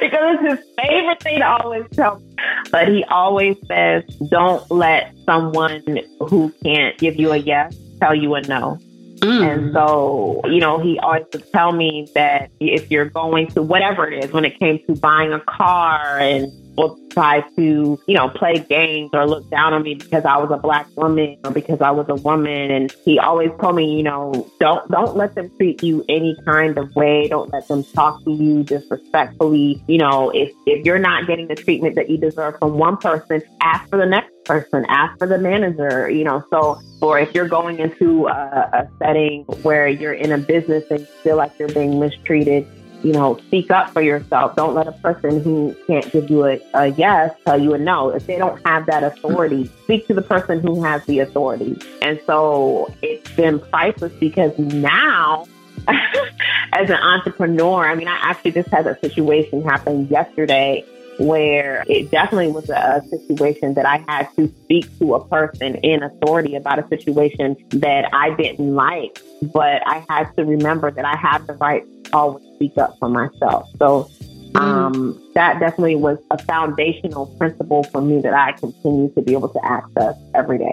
because 0.00 0.38
it's 0.40 0.60
his 0.60 0.66
favorite 0.82 1.22
thing 1.22 1.38
to 1.40 1.46
always 1.46 1.84
tell 1.92 2.18
me. 2.18 2.36
But 2.70 2.88
he 2.88 3.04
always 3.04 3.56
says, 3.66 4.04
don't 4.30 4.68
let 4.70 5.14
someone 5.24 5.82
who 6.20 6.52
can't 6.62 6.96
give 6.98 7.16
you 7.16 7.32
a 7.32 7.36
yes 7.36 7.76
tell 8.00 8.14
you 8.14 8.34
a 8.34 8.42
no. 8.42 8.78
Mm. 9.18 9.52
And 9.52 9.72
so, 9.72 10.42
you 10.44 10.60
know, 10.60 10.78
he 10.78 10.98
always 10.98 11.24
would 11.32 11.50
tell 11.52 11.72
me 11.72 12.08
that 12.14 12.50
if 12.60 12.90
you're 12.90 13.06
going 13.06 13.46
to 13.48 13.62
whatever 13.62 14.06
it 14.10 14.24
is, 14.24 14.32
when 14.32 14.44
it 14.44 14.58
came 14.58 14.78
to 14.86 14.94
buying 14.94 15.32
a 15.32 15.40
car 15.40 16.18
and 16.18 16.52
people 16.76 16.98
try 17.10 17.40
to, 17.56 17.98
you 18.06 18.14
know, 18.14 18.28
play 18.28 18.58
games 18.58 19.10
or 19.12 19.26
look 19.26 19.48
down 19.50 19.72
on 19.72 19.82
me 19.82 19.94
because 19.94 20.24
I 20.24 20.36
was 20.36 20.50
a 20.50 20.58
black 20.58 20.86
woman 20.96 21.38
or 21.44 21.50
because 21.50 21.80
I 21.80 21.90
was 21.90 22.06
a 22.08 22.14
woman. 22.14 22.70
And 22.70 22.92
he 23.04 23.18
always 23.18 23.50
told 23.60 23.76
me, 23.76 23.96
you 23.96 24.02
know, 24.02 24.50
don't 24.60 24.88
don't 24.90 25.16
let 25.16 25.34
them 25.34 25.50
treat 25.56 25.82
you 25.82 26.04
any 26.08 26.36
kind 26.44 26.76
of 26.78 26.94
way. 26.94 27.28
Don't 27.28 27.52
let 27.52 27.66
them 27.68 27.84
talk 27.94 28.22
to 28.24 28.30
you 28.30 28.62
disrespectfully. 28.62 29.82
You 29.86 29.98
know, 29.98 30.30
if 30.30 30.52
if 30.66 30.84
you're 30.84 30.98
not 30.98 31.26
getting 31.26 31.48
the 31.48 31.54
treatment 31.54 31.94
that 31.94 32.10
you 32.10 32.18
deserve 32.18 32.58
from 32.58 32.78
one 32.78 32.98
person, 32.98 33.42
ask 33.62 33.88
for 33.88 33.96
the 33.96 34.06
next 34.06 34.32
person, 34.44 34.84
ask 34.88 35.18
for 35.18 35.26
the 35.26 35.38
manager, 35.38 36.10
you 36.10 36.24
know. 36.24 36.44
So, 36.50 36.80
or 37.00 37.18
if 37.18 37.34
you're 37.34 37.48
going 37.48 37.78
into 37.78 38.26
a, 38.26 38.30
a 38.30 38.88
setting 38.98 39.44
where 39.62 39.88
you're 39.88 40.12
in 40.12 40.32
a 40.32 40.38
business 40.38 40.84
and 40.90 41.00
you 41.00 41.06
feel 41.22 41.36
like 41.36 41.58
you're 41.58 41.68
being 41.68 41.98
mistreated, 41.98 42.66
you 43.06 43.12
know, 43.12 43.36
speak 43.46 43.70
up 43.70 43.90
for 43.90 44.02
yourself. 44.02 44.56
Don't 44.56 44.74
let 44.74 44.88
a 44.88 44.92
person 44.92 45.40
who 45.40 45.76
can't 45.86 46.10
give 46.10 46.28
you 46.28 46.44
a, 46.44 46.60
a, 46.74 46.88
yes 46.88 47.32
tell 47.44 47.56
you 47.56 47.72
a 47.72 47.78
no. 47.78 48.10
If 48.10 48.26
they 48.26 48.36
don't 48.36 48.60
have 48.66 48.86
that 48.86 49.04
authority, 49.04 49.70
speak 49.84 50.08
to 50.08 50.14
the 50.14 50.22
person 50.22 50.58
who 50.58 50.82
has 50.82 51.04
the 51.04 51.20
authority. 51.20 51.80
And 52.02 52.20
so 52.26 52.92
it's 53.02 53.30
been 53.36 53.60
priceless 53.60 54.12
because 54.18 54.58
now, 54.58 55.46
as 55.86 56.90
an 56.90 56.96
entrepreneur, 56.96 57.86
I 57.86 57.94
mean, 57.94 58.08
I 58.08 58.16
actually 58.22 58.50
just 58.50 58.70
had 58.70 58.88
a 58.88 58.98
situation 58.98 59.62
happen 59.62 60.08
yesterday 60.08 60.84
where 61.18 61.84
it 61.86 62.10
definitely 62.10 62.50
was 62.50 62.68
a, 62.70 63.02
situation 63.08 63.74
that 63.74 63.86
I 63.86 63.98
had 64.08 64.34
to 64.34 64.48
speak 64.64 64.98
to 64.98 65.14
a 65.14 65.28
person 65.28 65.76
in 65.76 66.02
authority 66.02 66.56
about 66.56 66.80
a 66.80 66.88
situation 66.88 67.56
that 67.70 68.08
I 68.12 68.34
didn't 68.34 68.74
like. 68.74 69.22
But 69.42 69.86
I 69.86 70.04
had 70.08 70.34
to 70.36 70.44
remember 70.44 70.90
that 70.90 71.04
I 71.04 71.16
have 71.16 71.46
the 71.46 71.54
right 71.54 71.84
always 72.12 72.45
speak 72.56 72.76
up 72.76 72.98
for 72.98 73.08
myself. 73.08 73.68
So 73.78 74.10
um, 74.54 74.94
mm. 74.94 75.32
that 75.34 75.60
definitely 75.60 75.96
was 75.96 76.18
a 76.30 76.42
foundational 76.42 77.26
principle 77.38 77.84
for 77.84 78.00
me 78.00 78.20
that 78.22 78.32
I 78.32 78.52
continue 78.52 79.12
to 79.14 79.22
be 79.22 79.32
able 79.32 79.48
to 79.50 79.64
access 79.64 80.16
every 80.34 80.58
day. 80.58 80.72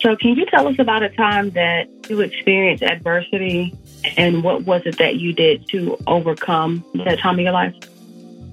So, 0.00 0.14
can 0.14 0.36
you 0.36 0.46
tell 0.46 0.68
us 0.68 0.78
about 0.78 1.02
a 1.02 1.08
time 1.08 1.50
that 1.50 1.88
you 2.08 2.20
experienced 2.20 2.84
adversity 2.84 3.74
and 4.16 4.44
what 4.44 4.62
was 4.62 4.82
it 4.84 4.96
that 4.98 5.16
you 5.16 5.32
did 5.32 5.68
to 5.70 5.98
overcome 6.06 6.84
that 7.04 7.18
time 7.18 7.34
of 7.34 7.40
your 7.40 7.52
life? 7.52 7.74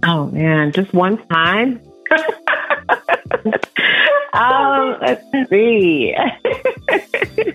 Oh 0.04 0.26
man, 0.28 0.72
just 0.72 0.94
one 0.94 1.18
time. 1.28 1.82
um, 4.34 4.98
let's 5.02 5.50
see. 5.50 6.16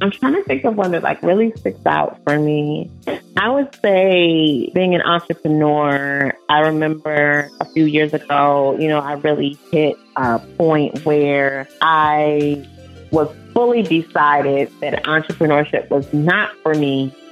I'm 0.00 0.10
trying 0.10 0.34
to 0.34 0.44
think 0.44 0.64
of 0.64 0.76
one 0.76 0.92
that 0.92 1.02
like 1.02 1.22
really 1.22 1.52
sticks 1.56 1.84
out 1.86 2.20
for 2.24 2.38
me. 2.38 2.90
I 3.36 3.48
would 3.48 3.74
say 3.82 4.70
being 4.74 4.94
an 4.94 5.02
entrepreneur, 5.02 6.32
I 6.48 6.60
remember 6.60 7.50
a 7.60 7.64
few 7.64 7.84
years 7.84 8.14
ago, 8.14 8.76
you 8.78 8.88
know, 8.88 9.00
I 9.00 9.14
really 9.14 9.58
hit 9.72 9.96
a 10.16 10.38
point 10.56 11.04
where 11.04 11.68
I 11.80 12.66
was 13.10 13.34
fully 13.54 13.82
decided 13.82 14.70
that 14.80 15.04
entrepreneurship 15.04 15.90
was 15.90 16.12
not 16.12 16.50
for 16.62 16.74
me. 16.74 17.14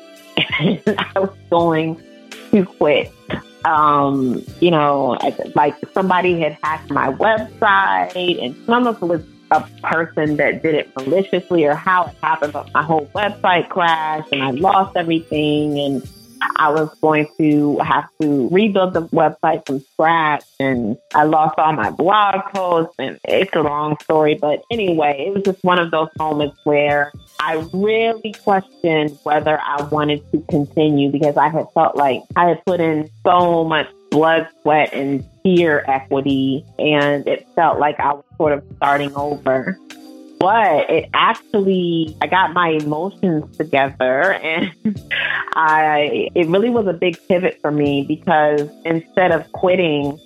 And 0.61 0.83
I 0.87 1.19
was 1.19 1.35
going 1.51 2.01
to 2.51 2.67
quit 2.67 3.11
um, 3.67 4.45
you 4.61 4.71
know, 4.71 5.19
like 5.55 5.75
somebody 5.93 6.41
had 6.41 6.57
hacked 6.63 6.89
my 6.91 7.13
website, 7.13 8.43
and 8.43 8.55
some 8.65 8.87
of 8.87 9.03
it 9.03 9.07
was 9.07 9.23
a 9.51 9.61
person 9.83 10.37
that 10.37 10.63
did 10.63 10.75
it 10.75 10.91
maliciously 10.97 11.65
or 11.65 11.75
how 11.75 12.07
it 12.07 12.15
happened, 12.23 12.53
but 12.53 12.73
my 12.75 12.83
whole 12.83 13.07
website 13.15 13.69
crashed 13.69 14.33
and 14.33 14.43
I 14.43 14.51
lost 14.51 14.97
everything. 14.97 15.79
And 15.79 16.09
I 16.57 16.71
was 16.71 16.93
going 17.01 17.29
to 17.39 17.79
have 17.79 18.09
to 18.21 18.49
rebuild 18.49 18.95
the 18.95 19.03
website 19.09 19.67
from 19.67 19.81
scratch 19.81 20.45
and 20.61 20.97
I 21.15 21.25
lost 21.25 21.59
all 21.59 21.73
my 21.73 21.91
blog 21.91 22.45
posts 22.53 22.95
and 22.99 23.19
it's 23.25 23.55
a 23.55 23.63
long 23.63 23.97
story. 24.03 24.35
But 24.35 24.63
anyway, 24.71 25.27
it 25.27 25.35
was 25.35 25.43
just 25.45 25.63
one 25.65 25.79
of 25.79 25.91
those 25.91 26.09
moments 26.19 26.59
where 26.65 27.13
I 27.41 27.67
really 27.73 28.35
questioned 28.43 29.19
whether 29.23 29.59
I 29.61 29.83
wanted 29.85 30.31
to 30.33 30.45
continue 30.49 31.11
because 31.11 31.37
I 31.37 31.49
had 31.49 31.67
felt 31.75 31.97
like 31.97 32.23
I 32.35 32.49
had 32.49 32.65
put 32.65 32.81
in 32.81 33.11
so 33.25 33.65
much 33.65 33.89
blood, 34.17 34.49
sweat, 34.63 34.95
and 34.95 35.23
tear 35.45 35.89
equity 35.91 36.65
and 36.79 37.29
it 37.29 37.47
felt 37.55 37.79
like 37.79 38.01
I 38.01 38.15
was 38.15 38.25
sort 38.39 38.55
of 38.55 38.65
starting 38.77 39.15
over. 39.15 39.79
But 40.41 40.89
it 40.89 41.11
actually 41.13 42.17
I 42.23 42.27
got 42.27 42.55
my 42.55 42.71
emotions 42.71 43.55
together 43.59 44.33
and 44.33 44.73
I 45.55 46.31
it 46.35 46.49
really 46.49 46.71
was 46.71 46.87
a 46.87 46.95
big 46.95 47.19
pivot 47.29 47.59
for 47.61 47.71
me 47.71 48.07
because 48.09 48.63
instead 48.87 49.33
of 49.33 49.53
quitting, 49.53 50.19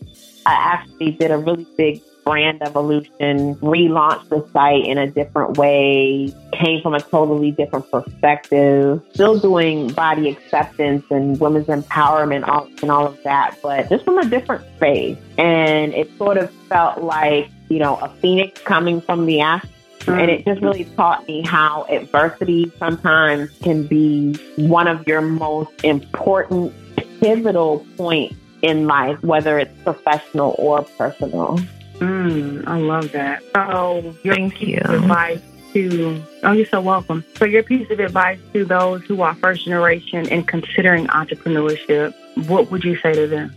I 0.47 0.53
actually 0.53 1.11
did 1.11 1.33
a 1.33 1.39
really 1.39 1.67
big 1.77 2.01
brand 2.31 2.63
evolution, 2.63 3.57
relaunched 3.57 4.29
the 4.29 4.47
site 4.53 4.87
in 4.87 4.99
a 4.99 5.11
different 5.11 5.59
way, 5.59 6.33
came 6.53 6.81
from 6.81 6.95
a 6.95 7.01
totally 7.01 7.51
different 7.51 7.91
perspective, 7.91 9.03
still 9.13 9.37
doing 9.37 9.89
body 9.95 10.29
acceptance 10.29 11.05
and 11.11 11.41
women's 11.41 11.67
empowerment 11.67 12.47
all, 12.47 12.69
and 12.83 12.91
all 12.93 13.05
of 13.05 13.21
that, 13.25 13.59
but 13.65 13.89
just 13.89 14.05
from 14.05 14.17
a 14.19 14.25
different 14.27 14.65
space. 14.77 15.19
And 15.39 15.93
it 15.93 16.09
sort 16.19 16.37
of 16.37 16.53
felt 16.69 17.03
like, 17.03 17.51
you 17.69 17.81
know, 17.81 17.97
a 17.97 18.09
phoenix 18.21 18.61
coming 18.61 19.01
from 19.01 19.27
the 19.27 19.41
ashes 19.41 19.69
and 20.07 20.31
it 20.31 20.45
just 20.45 20.63
really 20.63 20.85
taught 20.97 21.27
me 21.27 21.43
how 21.43 21.85
adversity 21.91 22.71
sometimes 22.79 23.51
can 23.59 23.89
be 23.89 24.35
one 24.57 24.87
of 24.87 25.07
your 25.09 25.21
most 25.21 25.85
important 25.85 26.73
pivotal 27.21 27.85
points 27.97 28.37
in 28.63 28.87
life, 28.87 29.21
whether 29.25 29.59
it's 29.59 29.77
professional 29.83 30.55
or 30.59 30.85
personal. 30.97 31.59
Mm, 32.01 32.67
I 32.67 32.79
love 32.79 33.13
that. 33.13 33.43
So, 33.55 34.15
your 34.23 34.35
Thank 34.35 34.61
you. 34.63 34.79
advice 34.79 35.41
to, 35.75 36.23
oh, 36.43 36.53
you're 36.53 36.67
so 36.67 36.81
welcome. 36.81 37.25
So, 37.37 37.45
your 37.45 37.63
piece 37.63 37.91
of 37.91 38.01
advice 38.01 38.39
to 38.53 38.65
those 38.65 39.03
who 39.05 39.23
are 39.23 39.35
first 39.35 39.65
generation 39.65 40.29
and 40.29 40.49
considering 40.49 41.07
entrepreneurship, 41.09 42.15
what 42.49 42.71
would 42.71 42.85
you 42.85 42.97
say 42.97 43.15
to 43.15 43.27
them? 43.27 43.55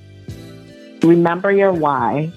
Remember 1.02 1.52
your 1.52 1.74
why, 1.74 2.32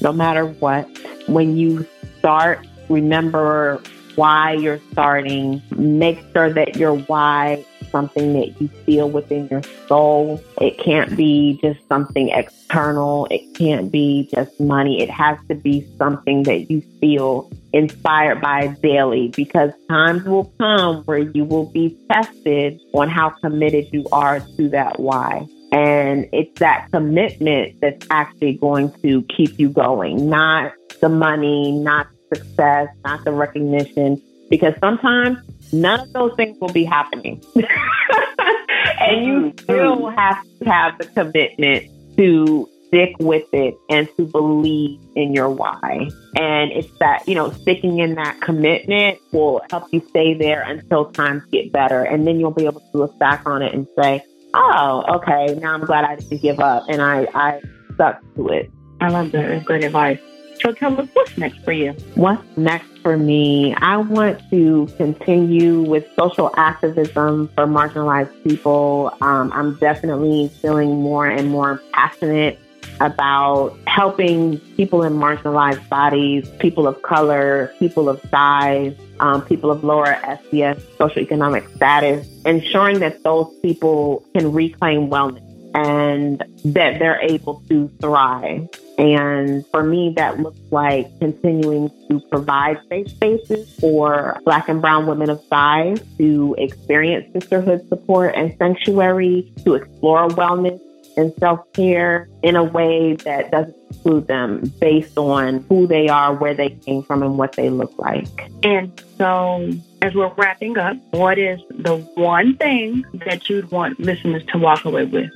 no 0.00 0.12
matter 0.12 0.46
what. 0.46 0.86
When 1.26 1.56
you 1.56 1.86
start 2.18 2.66
remember 2.88 3.82
why 4.18 4.52
you're 4.52 4.80
starting. 4.90 5.62
Make 5.76 6.18
sure 6.32 6.52
that 6.52 6.74
your 6.76 6.96
why 6.96 7.64
is 7.80 7.88
something 7.90 8.32
that 8.32 8.60
you 8.60 8.66
feel 8.84 9.08
within 9.08 9.46
your 9.48 9.62
soul. 9.86 10.42
It 10.60 10.76
can't 10.76 11.16
be 11.16 11.60
just 11.62 11.86
something 11.88 12.28
external. 12.30 13.28
It 13.30 13.54
can't 13.54 13.92
be 13.92 14.28
just 14.34 14.58
money. 14.58 15.00
It 15.00 15.08
has 15.08 15.38
to 15.48 15.54
be 15.54 15.86
something 15.98 16.42
that 16.42 16.68
you 16.68 16.82
feel 17.00 17.48
inspired 17.72 18.40
by 18.40 18.66
daily 18.82 19.28
because 19.36 19.70
times 19.88 20.24
will 20.24 20.52
come 20.58 21.04
where 21.04 21.18
you 21.18 21.44
will 21.44 21.66
be 21.66 21.96
tested 22.10 22.80
on 22.94 23.08
how 23.08 23.30
committed 23.30 23.86
you 23.92 24.04
are 24.10 24.40
to 24.56 24.68
that 24.70 24.98
why. 24.98 25.46
And 25.70 26.28
it's 26.32 26.58
that 26.58 26.88
commitment 26.90 27.80
that's 27.80 28.04
actually 28.10 28.54
going 28.54 28.90
to 29.02 29.22
keep 29.24 29.60
you 29.60 29.68
going, 29.68 30.28
not 30.28 30.72
the 31.00 31.08
money, 31.08 31.70
not 31.70 32.08
success, 32.32 32.88
not 33.04 33.24
the 33.24 33.32
recognition, 33.32 34.20
because 34.50 34.74
sometimes 34.80 35.38
none 35.72 36.00
of 36.00 36.12
those 36.12 36.34
things 36.36 36.56
will 36.60 36.72
be 36.72 36.84
happening. 36.84 37.42
and 37.54 39.26
you 39.26 39.34
mm-hmm. 39.34 39.58
still 39.58 40.08
have 40.08 40.44
to 40.58 40.64
have 40.64 40.98
the 40.98 41.06
commitment 41.06 41.86
to 42.16 42.68
stick 42.88 43.14
with 43.20 43.46
it 43.52 43.76
and 43.90 44.08
to 44.16 44.24
believe 44.24 44.98
in 45.14 45.32
your 45.32 45.50
why. 45.50 46.08
And 46.36 46.72
it's 46.72 46.90
that, 46.98 47.28
you 47.28 47.34
know, 47.34 47.50
sticking 47.52 47.98
in 47.98 48.14
that 48.14 48.40
commitment 48.40 49.18
will 49.32 49.62
help 49.70 49.84
you 49.92 50.02
stay 50.08 50.34
there 50.34 50.62
until 50.62 51.10
times 51.12 51.44
get 51.52 51.70
better. 51.72 52.02
And 52.02 52.26
then 52.26 52.40
you'll 52.40 52.50
be 52.50 52.64
able 52.64 52.80
to 52.80 52.98
look 52.98 53.18
back 53.18 53.42
on 53.46 53.62
it 53.62 53.74
and 53.74 53.86
say, 53.98 54.24
oh, 54.54 55.04
okay, 55.16 55.54
now 55.60 55.74
I'm 55.74 55.84
glad 55.84 56.04
I 56.04 56.16
didn't 56.16 56.40
give 56.40 56.60
up 56.60 56.84
and 56.88 57.02
I, 57.02 57.26
I 57.34 57.60
stuck 57.94 58.22
to 58.36 58.48
it. 58.48 58.70
I 59.00 59.08
love 59.10 59.32
that. 59.32 59.48
That's 59.48 59.64
great 59.64 59.84
advice. 59.84 60.18
So 60.60 60.72
tell 60.72 61.00
us 61.00 61.08
what's 61.12 61.36
next 61.38 61.58
for 61.64 61.72
you. 61.72 61.92
What's 62.14 62.44
next 62.56 62.98
for 62.98 63.16
me? 63.16 63.74
I 63.74 63.96
want 63.96 64.40
to 64.50 64.88
continue 64.96 65.82
with 65.82 66.06
social 66.18 66.50
activism 66.56 67.48
for 67.54 67.66
marginalized 67.66 68.42
people. 68.42 69.14
Um, 69.20 69.52
I'm 69.52 69.76
definitely 69.76 70.48
feeling 70.60 71.00
more 71.00 71.26
and 71.26 71.48
more 71.48 71.82
passionate 71.92 72.58
about 73.00 73.78
helping 73.86 74.58
people 74.76 75.04
in 75.04 75.12
marginalized 75.12 75.88
bodies, 75.88 76.48
people 76.58 76.88
of 76.88 77.00
color, 77.02 77.72
people 77.78 78.08
of 78.08 78.20
size, 78.28 78.96
um, 79.20 79.42
people 79.42 79.70
of 79.70 79.84
lower 79.84 80.18
SES 80.50 80.82
socioeconomic 80.98 81.74
status, 81.76 82.26
ensuring 82.44 82.98
that 82.98 83.22
those 83.22 83.52
people 83.62 84.24
can 84.34 84.52
reclaim 84.52 85.08
wellness 85.08 85.47
and 85.74 86.42
that 86.64 86.98
they're 86.98 87.20
able 87.20 87.62
to 87.68 87.88
thrive. 88.00 88.68
And 88.98 89.64
for 89.68 89.82
me, 89.82 90.12
that 90.16 90.40
looks 90.40 90.58
like 90.70 91.06
continuing 91.20 91.90
to 92.08 92.20
provide 92.30 92.78
safe 92.88 93.08
spaces 93.08 93.72
for 93.78 94.40
Black 94.44 94.68
and 94.68 94.80
Brown 94.80 95.06
women 95.06 95.30
of 95.30 95.40
size 95.48 96.02
to 96.18 96.56
experience 96.58 97.32
sisterhood 97.32 97.88
support 97.88 98.34
and 98.34 98.56
sanctuary, 98.58 99.52
to 99.64 99.74
explore 99.74 100.28
wellness 100.28 100.80
and 101.18 101.34
self 101.34 101.60
care 101.72 102.28
in 102.42 102.56
a 102.56 102.64
way 102.64 103.14
that 103.16 103.50
doesn't 103.50 103.76
exclude 103.90 104.26
them 104.26 104.72
based 104.80 105.18
on 105.18 105.64
who 105.68 105.86
they 105.86 106.08
are, 106.08 106.34
where 106.34 106.54
they 106.54 106.70
came 106.70 107.02
from, 107.02 107.22
and 107.22 107.36
what 107.36 107.52
they 107.52 107.68
look 107.70 107.92
like. 107.98 108.50
And 108.62 109.02
so, 109.18 109.70
as 110.00 110.14
we're 110.14 110.32
wrapping 110.34 110.78
up, 110.78 110.96
what 111.10 111.38
is 111.38 111.60
the 111.70 111.96
one 112.14 112.56
thing 112.56 113.04
that 113.26 113.48
you'd 113.50 113.70
want 113.70 113.98
listeners 114.00 114.44
to 114.52 114.58
walk 114.58 114.84
away 114.84 115.04
with? 115.04 115.30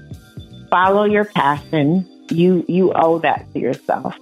Follow 0.72 1.04
your 1.04 1.26
passion. 1.26 2.08
You 2.30 2.64
you 2.66 2.94
owe 2.94 3.18
that 3.18 3.46
to 3.52 3.58
yourself. 3.58 4.16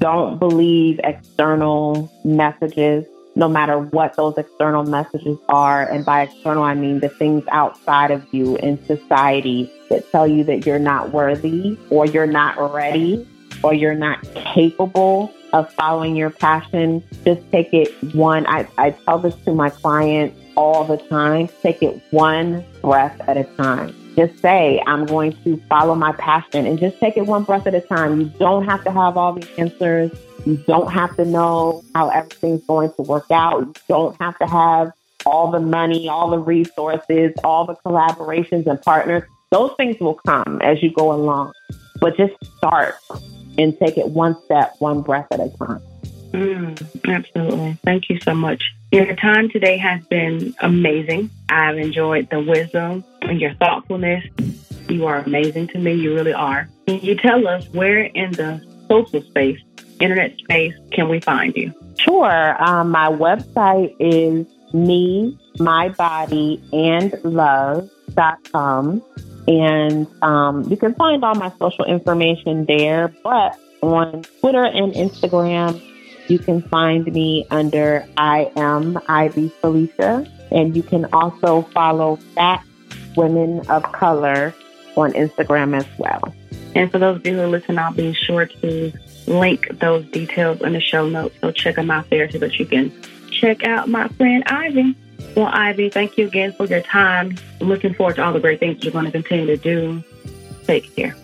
Don't 0.00 0.38
believe 0.38 1.00
external 1.02 2.12
messages 2.26 3.06
no 3.34 3.48
matter 3.48 3.78
what 3.78 4.14
those 4.14 4.36
external 4.36 4.84
messages 4.84 5.38
are. 5.48 5.90
And 5.90 6.04
by 6.04 6.24
external, 6.24 6.62
I 6.62 6.74
mean 6.74 7.00
the 7.00 7.08
things 7.08 7.42
outside 7.50 8.10
of 8.10 8.22
you 8.34 8.56
in 8.58 8.84
society 8.84 9.72
that 9.88 10.12
tell 10.12 10.28
you 10.28 10.44
that 10.44 10.66
you're 10.66 10.78
not 10.78 11.14
worthy 11.14 11.78
or 11.88 12.04
you're 12.04 12.26
not 12.26 12.74
ready 12.74 13.26
or 13.62 13.72
you're 13.72 13.94
not 13.94 14.22
capable 14.34 15.32
of 15.54 15.72
following 15.72 16.16
your 16.16 16.28
passion. 16.28 17.02
Just 17.24 17.50
take 17.50 17.72
it 17.72 17.90
one. 18.14 18.46
I, 18.46 18.68
I 18.76 18.90
tell 18.90 19.18
this 19.18 19.36
to 19.46 19.54
my 19.54 19.70
clients 19.70 20.38
all 20.54 20.84
the 20.84 20.98
time. 20.98 21.48
Take 21.62 21.82
it 21.82 22.02
one 22.10 22.62
breath 22.82 23.18
at 23.26 23.38
a 23.38 23.44
time. 23.56 24.03
Just 24.16 24.38
say, 24.40 24.82
I'm 24.86 25.06
going 25.06 25.36
to 25.44 25.56
follow 25.68 25.94
my 25.94 26.12
passion 26.12 26.66
and 26.66 26.78
just 26.78 26.98
take 27.00 27.16
it 27.16 27.26
one 27.26 27.44
breath 27.44 27.66
at 27.66 27.74
a 27.74 27.80
time. 27.80 28.20
You 28.20 28.26
don't 28.38 28.64
have 28.64 28.84
to 28.84 28.90
have 28.92 29.16
all 29.16 29.32
the 29.32 29.48
answers. 29.58 30.12
You 30.46 30.56
don't 30.68 30.92
have 30.92 31.16
to 31.16 31.24
know 31.24 31.82
how 31.94 32.10
everything's 32.10 32.64
going 32.66 32.92
to 32.94 33.02
work 33.02 33.30
out. 33.30 33.66
You 33.66 33.74
don't 33.88 34.20
have 34.20 34.38
to 34.38 34.46
have 34.46 34.92
all 35.26 35.50
the 35.50 35.60
money, 35.60 36.08
all 36.08 36.30
the 36.30 36.38
resources, 36.38 37.32
all 37.42 37.66
the 37.66 37.74
collaborations 37.76 38.66
and 38.66 38.80
partners. 38.82 39.22
Those 39.50 39.72
things 39.76 39.98
will 40.00 40.20
come 40.26 40.60
as 40.62 40.82
you 40.82 40.92
go 40.92 41.12
along. 41.12 41.52
But 42.00 42.16
just 42.16 42.34
start 42.58 42.96
and 43.58 43.76
take 43.78 43.96
it 43.96 44.08
one 44.08 44.36
step, 44.44 44.74
one 44.78 45.02
breath 45.02 45.26
at 45.30 45.40
a 45.40 45.50
time. 45.58 45.80
Mm, 46.32 47.08
absolutely. 47.08 47.78
Thank 47.84 48.10
you 48.10 48.18
so 48.20 48.34
much. 48.34 48.62
Your 48.94 49.16
time 49.16 49.48
today 49.48 49.76
has 49.78 50.04
been 50.06 50.54
amazing. 50.60 51.28
I've 51.48 51.78
enjoyed 51.78 52.30
the 52.30 52.38
wisdom 52.40 53.02
and 53.22 53.40
your 53.40 53.52
thoughtfulness. 53.54 54.24
You 54.88 55.06
are 55.06 55.16
amazing 55.16 55.66
to 55.68 55.80
me. 55.80 55.94
You 55.94 56.14
really 56.14 56.32
are. 56.32 56.68
Can 56.86 57.00
you 57.00 57.16
tell 57.16 57.48
us 57.48 57.68
where 57.70 58.04
in 58.04 58.30
the 58.34 58.64
social 58.88 59.20
space 59.22 59.58
internet 59.98 60.38
space 60.38 60.74
can 60.92 61.08
we 61.08 61.18
find 61.18 61.56
you? 61.56 61.74
Sure. 61.98 62.62
Um, 62.62 62.92
my 62.92 63.08
website 63.08 63.96
is 63.98 64.46
me, 64.72 65.36
my 65.58 65.88
body, 65.88 66.62
and 66.72 67.18
love.com. 67.24 69.02
And 69.48 70.06
um, 70.22 70.70
you 70.70 70.76
can 70.76 70.94
find 70.94 71.24
all 71.24 71.34
my 71.34 71.52
social 71.58 71.84
information 71.84 72.64
there. 72.66 73.08
But 73.24 73.58
on 73.82 74.22
Twitter 74.38 74.62
and 74.62 74.92
Instagram, 74.92 75.82
you 76.28 76.38
can 76.38 76.62
find 76.62 77.06
me 77.06 77.46
under 77.50 78.06
I 78.16 78.50
am 78.56 78.98
Ivy 79.08 79.48
Felicia. 79.60 80.26
And 80.50 80.76
you 80.76 80.82
can 80.82 81.06
also 81.06 81.62
follow 81.72 82.16
Fat 82.34 82.64
Women 83.16 83.68
of 83.68 83.82
Color 83.92 84.54
on 84.96 85.12
Instagram 85.12 85.76
as 85.76 85.86
well. 85.98 86.34
And 86.74 86.90
for 86.90 86.98
those 86.98 87.16
of 87.16 87.26
you 87.26 87.34
who 87.34 87.46
listen, 87.46 87.78
I'll 87.78 87.92
be 87.92 88.12
sure 88.12 88.46
to 88.46 88.92
link 89.26 89.66
those 89.80 90.04
details 90.06 90.60
in 90.62 90.72
the 90.72 90.80
show 90.80 91.08
notes. 91.08 91.36
So 91.40 91.50
check 91.50 91.76
them 91.76 91.90
out 91.90 92.08
there 92.10 92.30
so 92.30 92.38
that 92.38 92.58
you 92.58 92.66
can 92.66 92.92
check 93.30 93.64
out 93.64 93.88
my 93.88 94.08
friend 94.08 94.44
Ivy. 94.46 94.94
Well, 95.36 95.50
Ivy, 95.52 95.90
thank 95.90 96.16
you 96.18 96.26
again 96.26 96.52
for 96.52 96.66
your 96.66 96.82
time. 96.82 97.36
I'm 97.60 97.68
looking 97.68 97.94
forward 97.94 98.16
to 98.16 98.24
all 98.24 98.32
the 98.32 98.40
great 98.40 98.60
things 98.60 98.84
you're 98.84 98.92
going 98.92 99.06
to 99.06 99.10
continue 99.10 99.46
to 99.46 99.56
do. 99.56 100.04
Take 100.66 100.94
care. 100.94 101.16